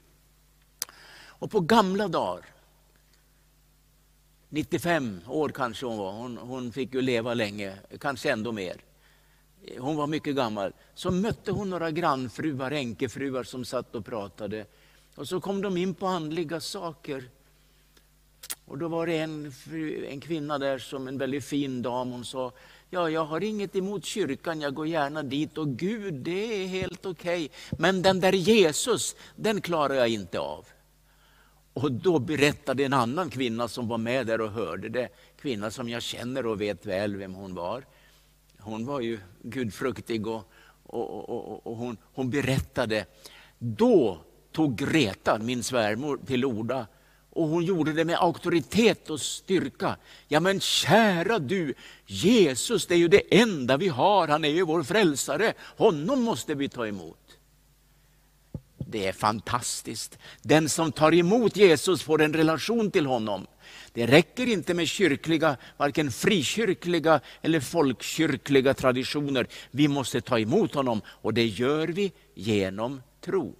Och 1.19 1.51
på 1.51 1.59
gamla 1.59 2.07
dagar, 2.07 2.45
95 4.49 5.19
år 5.27 5.49
kanske 5.49 5.85
hon 5.85 5.97
var, 5.97 6.11
hon, 6.11 6.37
hon 6.37 6.71
fick 6.71 6.93
ju 6.93 7.01
leva 7.01 7.33
länge, 7.33 7.73
kanske 7.99 8.31
ändå 8.31 8.51
mer. 8.51 8.75
Hon 9.79 9.95
var 9.95 10.07
mycket 10.07 10.35
gammal. 10.35 10.73
Så 10.95 11.11
mötte 11.11 11.51
hon 11.51 11.69
några 11.69 11.91
grannfruar, 11.91 12.71
änkefruar 12.71 13.43
som 13.43 13.65
satt 13.65 13.95
och 13.95 14.05
pratade. 14.05 14.65
Och 15.15 15.27
så 15.27 15.41
kom 15.41 15.61
de 15.61 15.77
in 15.77 15.93
på 15.93 16.07
andliga 16.07 16.59
saker. 16.59 17.29
Och 18.65 18.77
då 18.77 18.87
var 18.87 19.07
det 19.07 19.17
en, 19.17 19.53
en 20.09 20.19
kvinna 20.19 20.57
där, 20.57 20.79
som 20.79 21.07
en 21.07 21.17
väldigt 21.17 21.45
fin 21.45 21.81
dam, 21.81 22.11
hon 22.11 22.25
sa 22.25 22.51
Ja, 22.89 23.09
jag 23.09 23.25
har 23.25 23.43
inget 23.43 23.75
emot 23.75 24.05
kyrkan, 24.05 24.61
jag 24.61 24.73
går 24.73 24.87
gärna 24.87 25.23
dit 25.23 25.57
och 25.57 25.67
Gud, 25.67 26.13
det 26.13 26.63
är 26.63 26.67
helt 26.67 27.05
okej. 27.05 27.45
Okay. 27.45 27.77
Men 27.79 28.01
den 28.01 28.19
där 28.19 28.33
Jesus, 28.33 29.15
den 29.35 29.61
klarar 29.61 29.93
jag 29.93 30.09
inte 30.09 30.39
av. 30.39 30.65
Och 31.77 31.91
då 31.91 32.19
berättade 32.19 32.85
en 32.85 32.93
annan 32.93 33.29
kvinna 33.29 33.67
som 33.67 33.87
var 33.87 33.97
med 33.97 34.27
där 34.27 34.41
och 34.41 34.51
hörde 34.51 34.89
det, 34.89 35.09
kvinna 35.41 35.71
som 35.71 35.89
jag 35.89 36.01
känner 36.01 36.45
och 36.45 36.61
vet 36.61 36.85
väl 36.85 37.15
vem 37.15 37.33
hon 37.33 37.55
var. 37.55 37.83
Hon 38.59 38.85
var 38.85 38.99
ju 38.99 39.19
gudfruktig 39.41 40.27
och, 40.27 40.51
och, 40.83 41.29
och, 41.29 41.67
och 41.67 41.75
hon, 41.75 41.97
hon 42.13 42.29
berättade. 42.29 43.05
Då 43.59 44.21
tog 44.51 44.77
Greta, 44.77 45.39
min 45.39 45.63
svärmor, 45.63 46.19
till 46.25 46.45
orda 46.45 46.87
och 47.29 47.47
hon 47.47 47.65
gjorde 47.65 47.93
det 47.93 48.05
med 48.05 48.17
auktoritet 48.17 49.09
och 49.09 49.21
styrka. 49.21 49.97
Ja 50.27 50.39
men 50.39 50.59
kära 50.59 51.39
du, 51.39 51.73
Jesus 52.05 52.87
det 52.87 52.93
är 52.93 52.99
ju 52.99 53.07
det 53.07 53.41
enda 53.41 53.77
vi 53.77 53.87
har, 53.87 54.27
han 54.27 54.45
är 54.45 54.49
ju 54.49 54.65
vår 54.65 54.83
frälsare. 54.83 55.53
Honom 55.77 56.21
måste 56.21 56.55
vi 56.55 56.69
ta 56.69 56.87
emot. 56.87 57.26
Det 58.89 59.07
är 59.07 59.13
fantastiskt. 59.13 60.17
Den 60.41 60.69
som 60.69 60.91
tar 60.91 61.13
emot 61.13 61.57
Jesus 61.57 62.01
får 62.01 62.21
en 62.21 62.33
relation 62.33 62.91
till 62.91 63.05
honom. 63.05 63.47
Det 63.93 64.07
räcker 64.07 64.47
inte 64.47 64.73
med 64.73 64.87
kyrkliga, 64.87 65.57
varken 65.77 66.11
frikyrkliga 66.11 67.19
eller 67.41 67.59
folkkyrkliga 67.59 68.73
traditioner. 68.73 69.47
Vi 69.71 69.87
måste 69.87 70.21
ta 70.21 70.39
emot 70.39 70.73
honom 70.73 71.01
och 71.07 71.33
det 71.33 71.45
gör 71.45 71.87
vi 71.87 72.11
genom 72.35 73.01
tro. 73.21 73.55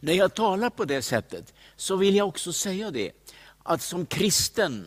När 0.00 0.12
jag 0.12 0.34
talar 0.34 0.70
på 0.70 0.84
det 0.84 1.02
sättet 1.02 1.54
så 1.76 1.96
vill 1.96 2.16
jag 2.16 2.28
också 2.28 2.52
säga 2.52 2.90
det 2.90 3.12
att 3.62 3.82
som 3.82 4.06
kristen 4.06 4.86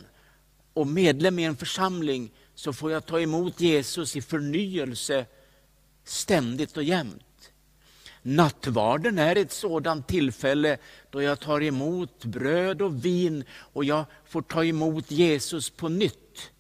och 0.73 0.87
medlem 0.87 1.39
i 1.39 1.43
en 1.43 1.57
församling 1.57 2.31
så 2.55 2.73
får 2.73 2.91
jag 2.91 3.05
ta 3.05 3.19
emot 3.19 3.61
Jesus 3.61 4.15
i 4.15 4.21
förnyelse 4.21 5.25
ständigt 6.03 6.77
och 6.77 6.83
jämt. 6.83 7.26
Nattvarden 8.29 9.19
är 9.19 9.35
ett 9.35 9.51
sådant 9.51 10.07
tillfälle 10.07 10.77
då 11.09 11.21
jag 11.21 11.39
tar 11.39 11.63
emot 11.63 12.25
bröd 12.25 12.81
och 12.81 13.05
vin 13.05 13.43
och 13.73 13.85
jag 13.85 14.05
får 14.25 14.41
ta 14.41 14.63
emot 14.63 15.11
Jesus 15.11 15.69
på 15.69 15.89
nytt. 15.89 16.51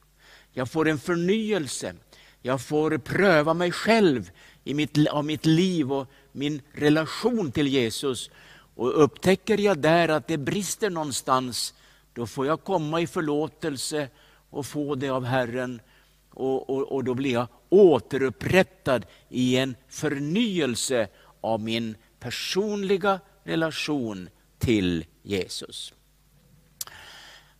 Jag 0.51 0.71
får 0.71 0.87
en 0.87 0.99
förnyelse. 0.99 1.93
Jag 2.41 2.61
får 2.61 2.97
pröva 2.97 3.53
mig 3.53 3.71
själv 3.71 4.31
i 4.63 4.73
mitt, 4.73 5.07
av 5.07 5.25
mitt 5.25 5.45
liv 5.45 5.93
och 5.93 6.07
min 6.31 6.61
relation 6.73 7.51
till 7.51 7.67
Jesus. 7.67 8.29
Och 8.75 9.03
upptäcker 9.03 9.57
jag 9.59 9.77
där 9.77 10.09
att 10.09 10.27
det 10.27 10.37
brister 10.37 10.89
någonstans, 10.89 11.73
då 12.13 12.27
får 12.27 12.45
jag 12.45 12.63
komma 12.63 13.01
i 13.01 13.07
förlåtelse 13.07 14.09
och 14.49 14.65
få 14.65 14.95
det 14.95 15.09
av 15.09 15.25
Herren. 15.25 15.81
Och, 16.29 16.69
och, 16.69 16.91
och 16.91 17.03
då 17.03 17.13
blir 17.13 17.33
jag 17.33 17.47
återupprättad 17.69 19.05
i 19.29 19.57
en 19.57 19.75
förnyelse 19.89 21.07
av 21.41 21.59
min 21.59 21.95
personliga 22.19 23.19
relation 23.43 24.29
till 24.57 25.05
Jesus. 25.23 25.93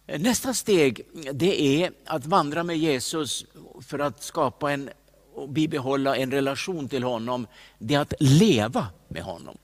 Nästa 0.05 0.53
steg 0.53 1.01
det 1.33 1.83
är 1.83 1.91
att 2.05 2.25
vandra 2.25 2.63
med 2.63 2.77
Jesus 2.77 3.45
för 3.81 3.99
att 3.99 4.23
skapa 4.23 4.71
en 4.71 4.89
och 5.33 5.49
bibehålla 5.49 6.17
en 6.17 6.31
relation 6.31 6.89
till 6.89 7.03
honom. 7.03 7.47
Det 7.79 7.93
är 7.93 7.99
att 7.99 8.13
leva 8.19 8.87
med 9.07 9.23
honom. 9.23 9.57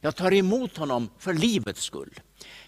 Jag 0.00 0.16
tar 0.16 0.32
emot 0.32 0.76
honom 0.76 1.10
för 1.18 1.32
livets 1.32 1.82
skull. 1.82 2.20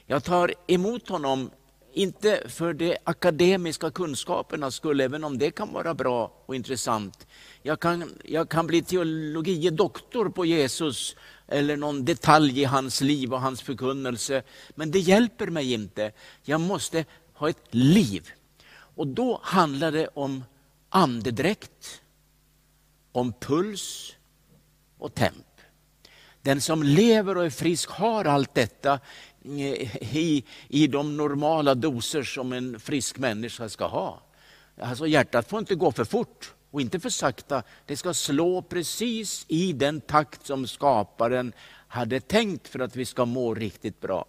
Jag 0.07 0.25
tar 0.25 0.55
emot 0.67 1.09
honom 1.09 1.51
inte 1.97 2.43
för 2.49 2.75
de 2.75 2.97
akademiska 3.05 3.91
kunskapernas 3.91 4.75
skull, 4.75 5.01
även 5.01 5.25
om 5.25 5.39
det 5.39 5.51
kan 5.51 5.73
vara 5.73 5.95
bra 5.95 6.33
och 6.47 6.55
intressant. 6.55 7.27
Jag 7.63 7.81
kan, 7.81 8.13
jag 8.25 8.49
kan 8.49 8.67
bli 8.67 8.83
teologie 8.83 9.71
doktor 9.71 10.29
på 10.29 10.45
Jesus 10.45 11.17
eller 11.49 11.77
någon 11.77 12.05
detalj 12.05 12.61
i 12.61 12.65
hans 12.65 13.01
liv 13.01 13.33
och 13.33 13.41
hans 13.41 13.63
förkunnelse. 13.63 14.43
Men 14.75 14.91
det 14.91 14.99
hjälper 14.99 15.47
mig 15.47 15.73
inte. 15.73 16.13
Jag 16.43 16.61
måste 16.61 17.05
ha 17.33 17.49
ett 17.49 17.75
liv. 17.75 18.31
Och 18.71 19.07
då 19.07 19.41
handlar 19.43 19.93
det 19.93 20.09
om 20.15 20.45
andedräkt, 20.89 22.01
om 23.13 23.33
puls 23.33 24.17
och 24.99 25.15
temp. 25.15 25.47
Den 26.43 26.61
som 26.61 26.83
lever 26.83 27.37
och 27.37 27.45
är 27.45 27.51
frisk 27.51 27.91
har 27.91 28.25
allt 28.25 28.55
detta 28.55 29.01
i, 29.47 30.45
i 30.69 30.87
de 30.87 31.17
normala 31.17 31.75
doser 31.75 32.23
som 32.23 32.53
en 32.53 32.81
frisk 32.81 33.19
människa 33.19 33.69
ska 33.69 33.87
ha. 33.87 34.23
Alltså 34.81 35.07
hjärtat 35.07 35.49
får 35.49 35.59
inte 35.59 35.75
gå 35.75 35.93
för 35.93 36.05
fort 36.05 36.55
och 36.71 36.81
inte 36.81 37.01
för 37.01 37.11
sakta. 37.11 37.63
Det 37.87 37.97
ska 37.97 38.15
slå 38.15 38.63
precis 38.63 39.45
i 39.49 39.73
den 39.73 40.01
takt 40.01 40.47
som 40.47 40.67
skaparen 40.67 41.53
hade 41.89 42.21
tänkt 42.21 42.69
för 42.69 42.79
att 42.79 42.97
vi 42.97 43.05
ska 43.05 43.25
må 43.25 43.55
riktigt 43.55 44.01
bra. 44.01 44.25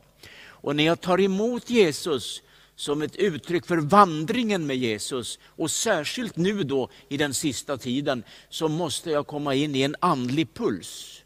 Och 0.46 0.76
när 0.76 0.86
jag 0.86 1.02
tar 1.02 1.22
emot 1.22 1.70
Jesus 1.70 2.42
som 2.76 3.02
ett 3.02 3.16
uttryck 3.16 3.66
för 3.66 3.78
vandringen 3.78 4.68
med 4.68 4.78
Jesus 4.78 5.40
och 5.46 5.72
särskilt 5.72 6.38
nu 6.38 6.64
då 6.64 6.90
i 7.10 7.18
den 7.18 7.34
sista 7.34 7.78
tiden 7.78 8.24
så 8.50 8.68
måste 8.68 9.12
jag 9.12 9.28
komma 9.28 9.56
in 9.56 9.76
i 9.76 9.82
en 9.82 9.96
andlig 10.00 10.54
puls 10.54 11.24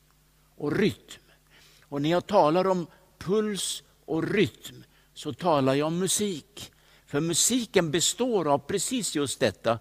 och 0.57 0.77
rytm. 0.77 1.21
Och 1.83 2.01
när 2.01 2.11
jag 2.11 2.27
talar 2.27 2.67
om 2.67 2.87
puls 3.25 3.83
och 4.05 4.33
rytm 4.33 4.83
så 5.13 5.33
talar 5.33 5.73
jag 5.73 5.87
om 5.87 5.99
musik. 5.99 6.71
För 7.05 7.19
musiken 7.19 7.91
består 7.91 8.53
av 8.53 8.57
precis 8.57 9.15
just 9.15 9.39
detta. 9.39 9.79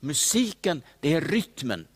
Musiken, 0.00 0.82
det 1.00 1.12
är 1.12 1.20
rytmen. 1.20 1.86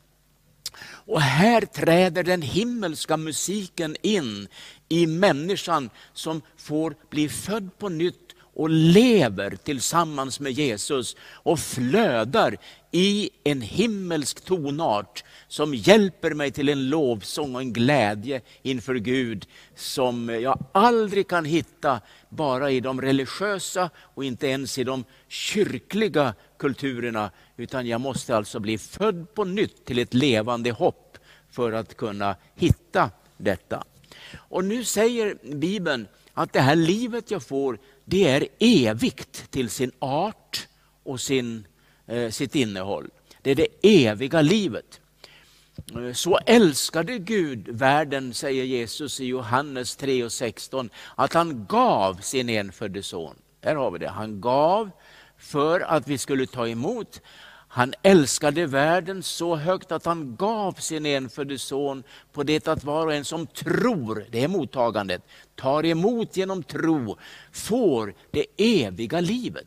Och 0.83 1.21
här 1.21 1.61
träder 1.61 2.23
den 2.23 2.43
himmelska 2.43 3.17
musiken 3.17 3.97
in 4.03 4.49
i 4.89 5.07
människan 5.07 5.91
som 6.13 6.43
får 6.57 6.95
bli 7.11 7.29
född 7.29 7.79
på 7.79 7.89
nytt 7.89 8.26
och 8.57 8.71
lever 8.71 9.57
tillsammans 9.57 10.41
med 10.41 10.53
Jesus 10.53 11.17
och 11.33 11.59
flödar 11.59 12.57
i 12.91 13.31
en 13.45 13.61
himmelsk 13.61 14.45
tonart 14.45 15.25
som 15.49 15.75
hjälper 15.75 16.35
mig 16.35 16.51
till 16.51 16.69
en 16.69 16.89
lovsång 16.89 17.55
och 17.55 17.61
en 17.61 17.73
glädje 17.73 18.41
inför 18.63 18.95
Gud 18.95 19.47
som 19.75 20.29
jag 20.29 20.65
aldrig 20.73 21.29
kan 21.29 21.45
hitta 21.45 22.01
bara 22.29 22.71
i 22.71 22.81
de 22.81 23.01
religiösa 23.01 23.91
och 23.99 24.25
inte 24.25 24.47
ens 24.47 24.79
i 24.79 24.85
de 24.85 25.05
kyrkliga 25.29 26.35
kulturerna. 26.59 27.31
Utan 27.57 27.87
jag 27.87 28.01
måste 28.01 28.37
alltså 28.37 28.61
bli 28.61 28.79
född 28.79 29.35
på 29.35 29.45
nytt 29.45 29.85
till 29.85 29.99
ett 29.99 30.15
levande 30.15 30.71
hopp 30.71 31.19
för 31.51 31.73
att 31.73 31.97
kunna 31.97 32.37
hitta 32.55 33.11
detta. 33.37 33.85
Och 34.35 34.65
nu 34.65 34.85
säger 34.85 35.55
Bibeln 35.55 36.09
att 36.35 36.53
det 36.53 36.61
här 36.61 36.77
livet 36.77 37.31
jag 37.31 37.43
får, 37.43 37.79
det 38.09 38.29
är 38.29 38.49
evigt 38.59 39.51
till 39.51 39.71
sin 39.71 39.93
art 39.99 40.69
och 41.03 41.21
sin, 41.21 41.67
eh, 42.07 42.31
sitt 42.31 42.55
innehåll. 42.55 43.11
Det 43.43 43.51
är 43.51 43.55
det 43.55 43.69
eviga 43.83 44.41
livet. 44.41 45.01
Eh, 45.95 46.13
så 46.13 46.39
älskade 46.47 47.19
Gud 47.19 47.69
världen, 47.69 48.35
säger 48.35 48.65
Jesus 48.65 49.21
i 49.21 49.25
Johannes 49.25 49.97
3 49.97 50.25
och 50.25 50.33
16, 50.33 50.91
att 51.15 51.33
han 51.33 51.67
gav 51.67 52.15
sin 52.21 52.49
enfödde 52.49 53.03
son. 53.03 53.37
Här 53.63 53.75
har 53.75 53.91
vi 53.91 53.99
det. 53.99 54.09
Han 54.09 54.41
gav 54.41 54.91
för 55.39 55.81
att 55.81 56.09
vi 56.09 56.19
skulle 56.19 56.47
ta 56.47 56.69
emot. 56.69 57.21
Han 57.77 57.95
älskade 58.03 58.67
världen 58.67 59.23
så 59.23 59.57
högt 59.57 59.93
att 59.93 60.05
han 60.05 60.37
gav 60.37 60.73
sin 60.73 61.07
enfödde 61.07 61.59
son 61.59 62.03
på 62.33 62.43
det 62.43 62.69
att 62.69 62.85
var 62.85 63.07
och 63.07 63.15
en 63.15 63.25
som 63.25 63.47
tror, 63.47 64.27
det 64.31 64.45
är 64.45 64.49
mottagandet, 64.49 65.23
tar 65.55 65.85
emot 65.85 66.37
genom 66.37 66.63
tro, 66.63 67.17
får 67.53 68.15
det 68.31 68.47
eviga 68.57 69.21
livet. 69.21 69.67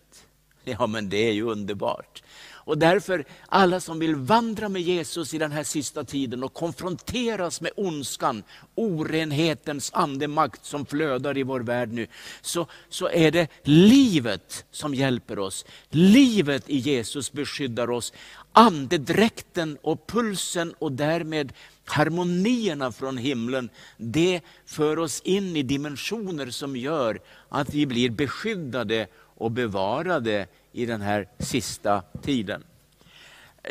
Ja 0.80 0.88
men 0.88 1.10
det 1.10 1.17
är 1.17 1.32
ju 1.32 1.43
underbart. 1.43 2.24
Och 2.69 2.78
därför, 2.78 3.26
alla 3.48 3.80
som 3.80 4.00
vill 4.00 4.15
vandra 4.15 4.69
med 4.69 4.82
Jesus 4.82 5.34
i 5.34 5.38
den 5.38 5.52
här 5.52 5.63
sista 5.63 6.04
tiden 6.04 6.43
och 6.43 6.54
konfronteras 6.54 7.62
med 7.62 7.72
ondskan, 7.76 8.43
orenhetens 8.76 9.91
andemakt 9.93 10.65
som 10.65 10.86
flödar 10.86 11.38
i 11.38 11.43
vår 11.43 11.60
värld 11.60 11.91
nu, 11.91 12.08
så, 12.41 12.67
så 12.89 13.10
är 13.10 13.32
det 13.32 13.48
livet 13.63 14.65
som 14.72 14.95
hjälper 14.95 15.39
oss. 15.39 15.65
Livet 15.89 16.69
i 16.69 16.78
Jesus 16.78 17.32
beskyddar 17.32 17.89
oss. 17.89 18.13
Andedräkten 18.52 19.78
och 19.82 20.08
pulsen 20.08 20.74
och 20.80 20.91
därmed 20.91 21.54
harmonierna 21.86 22.91
från 22.91 23.17
himlen, 23.17 23.69
det 23.98 24.41
för 24.65 25.00
oss 25.00 25.22
in 25.22 25.56
i 25.56 25.63
dimensioner 25.63 26.50
som 26.52 26.76
gör 26.76 27.19
att 27.50 27.74
vi 27.74 27.86
blir 27.86 28.10
beskyddade 28.10 29.08
och 29.39 29.52
bevara 29.52 30.19
det 30.19 30.47
i 30.71 30.86
den 30.86 31.02
här 31.02 31.28
sista 31.39 32.02
tiden. 32.21 32.63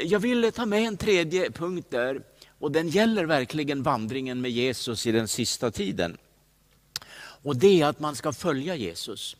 Jag 0.03 0.21
vill 0.21 0.53
ta 0.53 0.67
med 0.67 0.83
en 0.83 0.97
tredje 0.97 1.51
punkt 1.51 1.87
där 1.91 2.23
och 2.59 2.73
den 2.73 2.89
gäller 2.89 3.25
verkligen 3.25 3.83
vandringen 3.83 4.41
med 4.41 4.51
Jesus 4.51 5.07
i 5.07 5.13
den 5.13 5.29
sista 5.29 5.71
tiden. 5.71 6.19
Och 7.43 7.57
det 7.57 7.81
är 7.81 7.87
att 7.87 8.01
man 8.01 8.17
ska 8.17 8.33
följa 8.33 8.75
Jesus. 8.75 9.37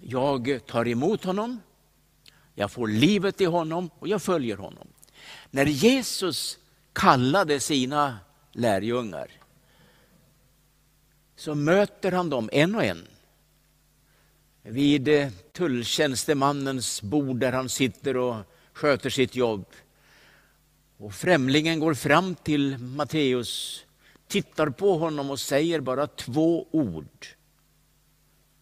Jag 0.00 0.60
tar 0.66 0.88
emot 0.88 1.24
honom, 1.24 1.60
jag 2.54 2.70
får 2.70 2.88
livet 2.88 3.40
i 3.40 3.44
honom 3.44 3.90
och 3.98 4.08
jag 4.08 4.22
följer 4.22 4.56
honom. 4.56 4.88
När 5.50 5.66
Jesus 5.66 6.58
kallade 6.92 7.60
sina 7.60 8.18
lärjungar 8.52 9.30
så 11.36 11.54
möter 11.54 12.12
han 12.12 12.30
dem 12.30 12.50
en 12.52 12.74
och 12.74 12.84
en 12.84 13.08
vid 14.64 15.08
eh, 15.08 15.28
tulltjänstemannens 15.52 17.02
bord 17.02 17.36
där 17.36 17.52
han 17.52 17.68
sitter 17.68 18.16
och 18.16 18.36
sköter 18.72 19.10
sitt 19.10 19.36
jobb. 19.36 19.66
Och 20.96 21.14
främlingen 21.14 21.80
går 21.80 21.94
fram 21.94 22.34
till 22.34 22.78
Matteus, 22.78 23.84
tittar 24.28 24.70
på 24.70 24.98
honom 24.98 25.30
och 25.30 25.40
säger 25.40 25.80
bara 25.80 26.06
två 26.06 26.66
ord. 26.70 27.26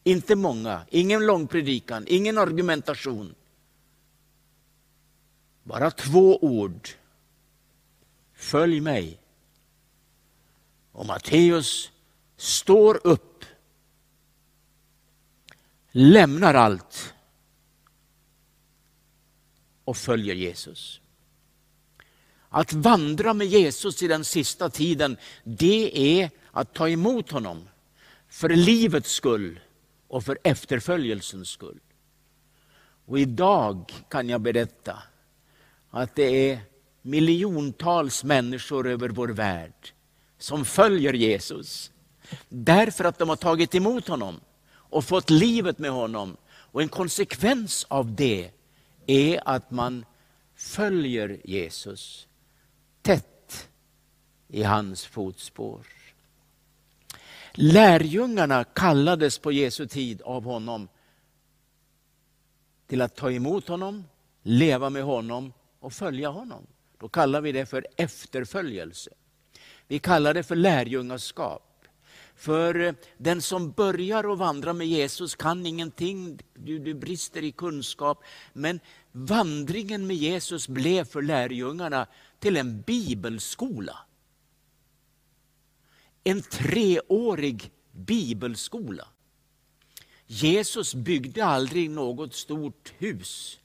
Inte 0.05 0.37
många, 0.37 0.87
ingen 0.91 1.27
lång 1.27 1.47
predikan, 1.47 2.05
ingen 2.09 2.39
argumentation. 2.39 3.35
Bara 5.63 5.91
två 5.91 6.39
ord. 6.39 6.89
Följ 8.35 8.81
mig. 8.81 9.19
Och 10.93 11.07
Matteus 11.07 11.91
står 12.37 13.07
upp 13.07 13.32
lämnar 15.93 16.55
allt 16.55 17.15
och 19.85 19.97
följer 19.97 20.35
Jesus. 20.35 21.01
Att 22.49 22.73
vandra 22.73 23.35
med 23.35 23.47
Jesus 23.47 24.03
i 24.03 24.09
den 24.09 24.25
sista 24.25 24.71
tiden, 24.71 25.17
det 25.45 26.21
är 26.21 26.31
att 26.51 26.75
ta 26.75 26.89
emot 26.89 27.31
honom 27.31 27.69
för 28.29 28.49
livets 28.49 29.13
skull 29.13 29.61
och 30.09 30.25
för 30.25 30.39
efterföljelsens 30.43 31.49
skull. 31.49 31.81
Och 33.07 33.19
idag 33.19 33.93
kan 34.09 34.29
jag 34.29 34.41
berätta 34.41 35.03
att 35.91 36.15
det 36.15 36.51
är 36.51 36.61
miljontals 37.03 38.25
människor 38.25 38.89
över 38.89 39.09
vår 39.09 39.29
värld 39.29 39.93
som 40.39 40.65
följer 40.65 41.13
Jesus. 41.13 41.91
Därför 42.49 43.05
att 43.05 43.19
de 43.19 43.29
har 43.29 43.37
tagit 43.37 43.75
emot 43.75 44.09
honom 44.09 44.41
och 44.93 45.05
fått 45.05 45.31
livet 45.31 45.79
med 45.79 45.91
honom. 45.91 46.37
Och 46.47 46.83
en 46.83 46.89
konsekvens 46.89 47.87
av 47.89 48.15
det 48.15 48.51
är 49.07 49.49
att 49.49 49.71
man 49.71 50.05
följer 50.55 51.41
Jesus 51.45 52.29
tätt 53.03 53.69
i 54.49 54.63
hans 54.63 55.05
fotspår. 55.05 55.87
Lärjungarna 57.53 58.65
kallades 58.65 59.39
på 59.39 59.53
Jesu 59.53 59.87
tid 59.87 60.23
av 60.23 60.45
honom 60.45 60.89
till 62.87 63.03
att 63.03 63.17
ta 63.17 63.31
emot 63.31 63.69
honom, 63.69 64.05
leva 64.43 64.91
med 64.91 65.03
honom 65.03 65.53
och 65.81 65.93
följa 65.93 66.29
honom. 66.29 66.67
Då 66.99 67.09
kallar 67.09 67.41
vi 67.41 67.53
det 67.53 67.67
för 67.67 67.87
efterföljelse. 67.97 69.11
Vi 69.87 69.99
kallar 69.99 70.35
det 70.35 70.43
för 70.43 70.57
lärjungaskap. 70.57 71.72
För 72.43 72.81
eh, 72.81 72.95
den 73.19 73.43
som 73.43 73.71
börjar 73.71 74.33
att 74.33 74.39
vandra 74.39 74.73
med 74.73 74.87
Jesus 74.87 75.35
kan 75.35 75.67
ingenting, 75.67 76.39
du, 76.55 76.79
du 76.79 76.95
brister 76.95 77.45
i 77.45 77.53
kunskap. 77.53 78.25
Men 78.53 78.81
vandringen 79.13 80.07
med 80.07 80.17
Jesus 80.17 80.69
blev 80.69 81.05
för 81.05 81.23
lärjungarna 81.23 82.07
till 82.39 82.57
en 82.57 82.81
bibelskola. 82.81 83.99
En 86.25 86.43
treårig 86.43 87.71
bibelskola. 87.93 89.09
Jesus 90.27 90.95
byggde 90.95 91.45
aldrig 91.45 91.91
något 91.91 92.35
stort 92.35 92.93
hus 92.99 93.61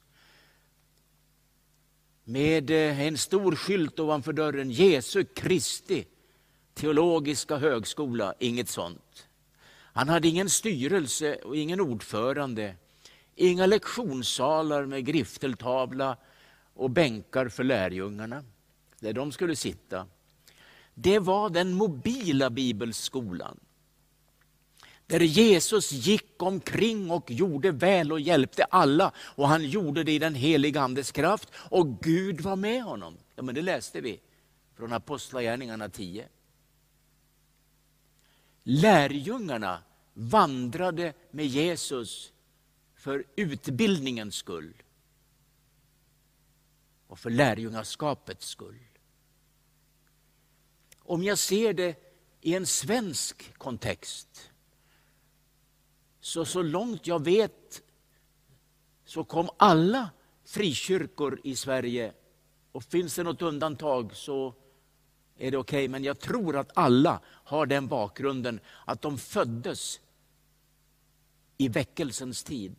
med 2.23 2.71
eh, 2.71 3.01
en 3.01 3.17
stor 3.17 3.55
skylt 3.55 3.99
ovanför 3.99 4.33
dörren, 4.33 4.71
Jesu 4.71 5.23
Kristi 5.23 6.05
teologiska 6.77 7.57
högskola, 7.57 8.33
inget 8.39 8.69
sånt. 8.69 9.27
Han 9.93 10.09
hade 10.09 10.27
ingen 10.27 10.49
styrelse 10.49 11.35
och 11.35 11.55
ingen 11.55 11.81
ordförande. 11.81 12.75
Inga 13.35 13.65
lektionssalar 13.65 14.85
med 14.85 15.05
grifteltavla 15.05 16.17
och 16.73 16.89
bänkar 16.89 17.49
för 17.49 17.63
lärjungarna, 17.63 18.43
där 18.99 19.13
de 19.13 19.31
skulle 19.31 19.55
sitta. 19.55 20.07
Det 20.93 21.19
var 21.19 21.49
den 21.49 21.73
mobila 21.73 22.49
bibelskolan. 22.49 23.59
Där 25.07 25.19
Jesus 25.19 25.91
gick 25.91 26.43
omkring 26.43 27.11
och 27.11 27.31
gjorde 27.31 27.71
väl 27.71 28.11
och 28.11 28.19
hjälpte 28.19 28.63
alla. 28.63 29.11
Och 29.17 29.47
han 29.47 29.65
gjorde 29.65 30.03
det 30.03 30.11
i 30.11 30.19
den 30.19 30.35
heliga 30.35 30.81
Andes 30.81 31.11
kraft. 31.11 31.49
Och 31.55 31.99
Gud 32.01 32.41
var 32.41 32.55
med 32.55 32.83
honom. 32.83 33.17
Ja, 33.35 33.43
men 33.43 33.55
det 33.55 33.61
läste 33.61 34.01
vi 34.01 34.19
från 34.77 34.93
Apostlagärningarna 34.93 35.89
10. 35.89 36.27
Lärjungarna 38.69 39.83
vandrade 40.13 41.13
med 41.31 41.45
Jesus 41.45 42.33
för 42.95 43.25
utbildningens 43.35 44.35
skull 44.35 44.83
och 47.07 47.19
för 47.19 47.29
lärjungaskapets 47.29 48.47
skull. 48.47 48.79
Om 50.99 51.23
jag 51.23 51.37
ser 51.37 51.73
det 51.73 51.95
i 52.41 52.55
en 52.55 52.65
svensk 52.65 53.57
kontext 53.57 54.51
så 56.19 56.45
så 56.45 56.61
långt 56.61 57.07
jag 57.07 57.23
vet 57.23 57.81
så 59.05 59.23
kom 59.23 59.49
alla 59.57 60.09
frikyrkor 60.45 61.41
i 61.43 61.55
Sverige 61.55 62.13
och 62.71 62.83
finns 62.83 63.15
det 63.15 63.23
något 63.23 63.41
undantag 63.41 64.15
så 64.15 64.53
är 65.37 65.51
det 65.51 65.57
okej. 65.57 65.79
Okay. 65.79 65.87
Men 65.87 66.03
jag 66.03 66.19
tror 66.19 66.57
att 66.57 66.71
alla 66.73 67.19
har 67.25 67.65
den 67.65 67.87
bakgrunden 67.87 68.59
att 68.85 69.01
de 69.01 69.17
föddes 69.17 69.99
i 71.57 71.67
väckelsens 71.67 72.43
tid. 72.43 72.75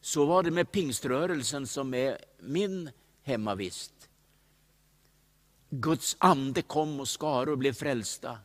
Så 0.00 0.24
var 0.24 0.42
det 0.42 0.50
med 0.50 0.72
pingströrelsen 0.72 1.66
som 1.66 1.94
är 1.94 2.18
min 2.40 2.90
hemmavist. 3.22 3.92
Guds 5.70 6.16
ande 6.18 6.62
kom 6.62 7.00
och 7.00 7.08
skaror 7.08 7.56
blev 7.56 7.72
frälsta. 7.72 8.38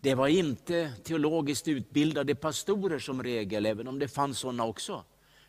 Det 0.00 0.14
var 0.14 0.28
inte 0.28 0.92
teologiskt 1.04 1.68
utbildade 1.68 2.34
pastorer 2.34 2.98
som 2.98 3.22
regel, 3.22 3.66
även 3.66 3.88
om 3.88 3.98
det 3.98 4.08
fanns 4.08 4.38
sådana 4.38 4.64
också. 4.64 5.04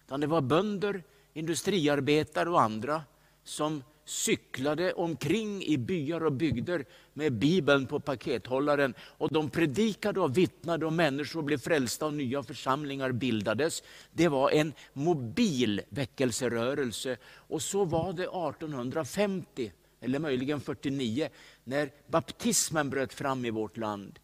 Utan 0.06 0.20
det 0.20 0.28
var 0.28 0.42
bönder, 0.42 1.04
industriarbetare 1.34 2.50
och 2.50 2.62
andra 2.62 3.04
som 3.44 3.84
cyklade 4.10 4.94
omkring 4.94 5.64
i 5.64 5.78
byar 5.78 6.24
och 6.26 6.32
bygder 6.32 6.86
med 7.14 7.34
Bibeln 7.34 7.88
på 7.88 8.00
pakethållaren. 8.00 8.94
Och 9.02 9.34
de 9.34 9.50
predikade 9.50 10.20
och 10.20 10.38
vittnade 10.38 10.86
och 10.86 10.94
människor 10.94 11.42
blev 11.42 11.58
frälsta 11.58 12.06
och 12.06 12.14
nya 12.14 12.44
församlingar 12.44 13.12
bildades. 13.12 13.84
Det 14.12 14.28
var 14.28 14.52
en 14.52 14.74
mobil 14.94 15.82
väckelserörelse. 15.90 17.18
Och 17.26 17.62
så 17.62 17.86
var 17.86 18.14
det 18.14 18.24
1850, 18.24 19.72
eller 20.02 20.20
möjligen 20.20 20.62
49, 20.62 21.30
när 21.64 21.92
baptismen 22.08 22.90
bröt 22.90 23.14
fram 23.14 23.46
i 23.46 23.50
vårt 23.50 23.78
land. 23.78 24.20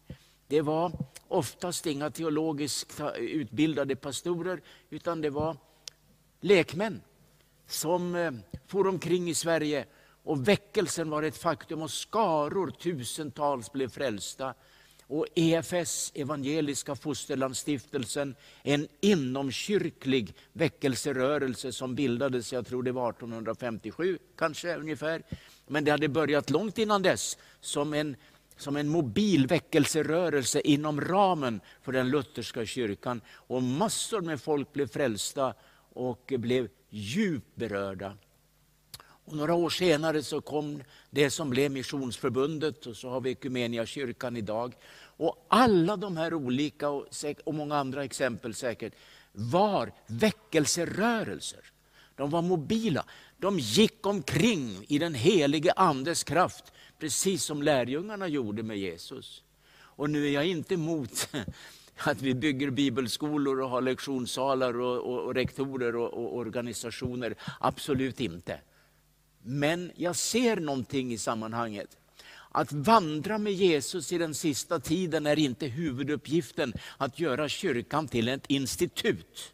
Det 0.48 0.60
var 0.60 0.92
oftast 1.28 1.86
inga 1.86 2.10
teologiskt 2.10 3.00
utbildade 3.18 3.96
pastorer, 3.96 4.60
utan 4.90 5.20
det 5.20 5.30
var 5.30 5.56
lekmän 6.40 7.00
som 7.66 8.14
eh, 8.14 8.32
for 8.66 8.86
omkring 8.86 9.30
i 9.30 9.34
Sverige 9.34 9.84
och 10.26 10.48
väckelsen 10.48 11.10
var 11.10 11.22
ett 11.22 11.36
faktum 11.36 11.82
och 11.82 11.90
skaror, 11.90 12.70
tusentals 12.70 13.72
blev 13.72 13.88
frälsta. 13.88 14.54
och 15.08 15.26
EFS, 15.34 16.12
Evangeliska 16.14 16.94
Fosterlandsstiftelsen, 16.94 18.34
en 18.62 18.88
inomkyrklig 19.00 20.34
väckelserörelse 20.52 21.72
som 21.72 21.94
bildades, 21.94 22.52
jag 22.52 22.66
tror 22.66 22.82
det 22.82 22.92
var 22.92 23.10
1857 23.10 24.18
kanske 24.36 24.76
ungefär. 24.76 25.22
Men 25.66 25.84
det 25.84 25.90
hade 25.90 26.08
börjat 26.08 26.50
långt 26.50 26.78
innan 26.78 27.02
dess 27.02 27.38
som 27.60 27.94
en, 27.94 28.16
som 28.56 28.76
en 28.76 28.88
mobil 28.88 29.46
väckelserörelse 29.46 30.60
inom 30.60 31.00
ramen 31.00 31.60
för 31.82 31.92
den 31.92 32.10
lutherska 32.10 32.66
kyrkan. 32.66 33.20
Och 33.28 33.62
massor 33.62 34.20
med 34.20 34.40
folk 34.40 34.72
blev 34.72 34.88
frälsta 34.88 35.54
och 35.96 36.32
blev 36.38 36.68
djupt 36.90 37.56
berörda. 37.56 38.16
Och 38.98 39.36
några 39.36 39.54
år 39.54 39.70
senare 39.70 40.22
så 40.22 40.40
kom 40.40 40.82
det 41.10 41.30
som 41.30 41.50
blev 41.50 41.70
Missionsförbundet 41.70 42.86
och 42.86 42.96
så 42.96 43.08
har 43.08 43.20
vi 43.20 43.34
kyrkan 43.86 44.36
idag. 44.36 44.74
Och 45.16 45.46
alla 45.48 45.96
de 45.96 46.16
här 46.16 46.34
olika 46.34 46.88
och, 46.88 47.06
och 47.44 47.54
många 47.54 47.76
andra 47.76 48.04
exempel 48.04 48.54
säkert 48.54 48.92
var 49.32 49.92
väckelserörelser. 50.06 51.72
De 52.16 52.30
var 52.30 52.42
mobila. 52.42 53.04
De 53.38 53.58
gick 53.58 54.06
omkring 54.06 54.84
i 54.88 54.98
den 54.98 55.14
helige 55.14 55.72
Andes 55.72 56.24
kraft, 56.24 56.64
precis 56.98 57.44
som 57.44 57.62
lärjungarna 57.62 58.28
gjorde 58.28 58.62
med 58.62 58.78
Jesus. 58.78 59.42
Och 59.78 60.10
nu 60.10 60.26
är 60.26 60.30
jag 60.30 60.46
inte 60.46 60.74
emot 60.74 61.28
att 61.96 62.22
vi 62.22 62.34
bygger 62.34 62.70
bibelskolor 62.70 63.60
och 63.60 63.70
har 63.70 63.80
lektionssalar 63.80 64.80
och, 64.80 64.96
och, 64.96 65.24
och 65.24 65.34
rektorer 65.34 65.96
och, 65.96 66.14
och 66.14 66.36
organisationer. 66.36 67.34
Absolut 67.60 68.20
inte. 68.20 68.60
Men 69.42 69.92
jag 69.96 70.16
ser 70.16 70.56
någonting 70.56 71.12
i 71.12 71.18
sammanhanget. 71.18 71.96
Att 72.50 72.72
vandra 72.72 73.38
med 73.38 73.52
Jesus 73.52 74.12
i 74.12 74.18
den 74.18 74.34
sista 74.34 74.80
tiden 74.80 75.26
är 75.26 75.38
inte 75.38 75.66
huvuduppgiften 75.66 76.72
att 76.96 77.20
göra 77.20 77.48
kyrkan 77.48 78.08
till 78.08 78.28
ett 78.28 78.46
institut. 78.46 79.52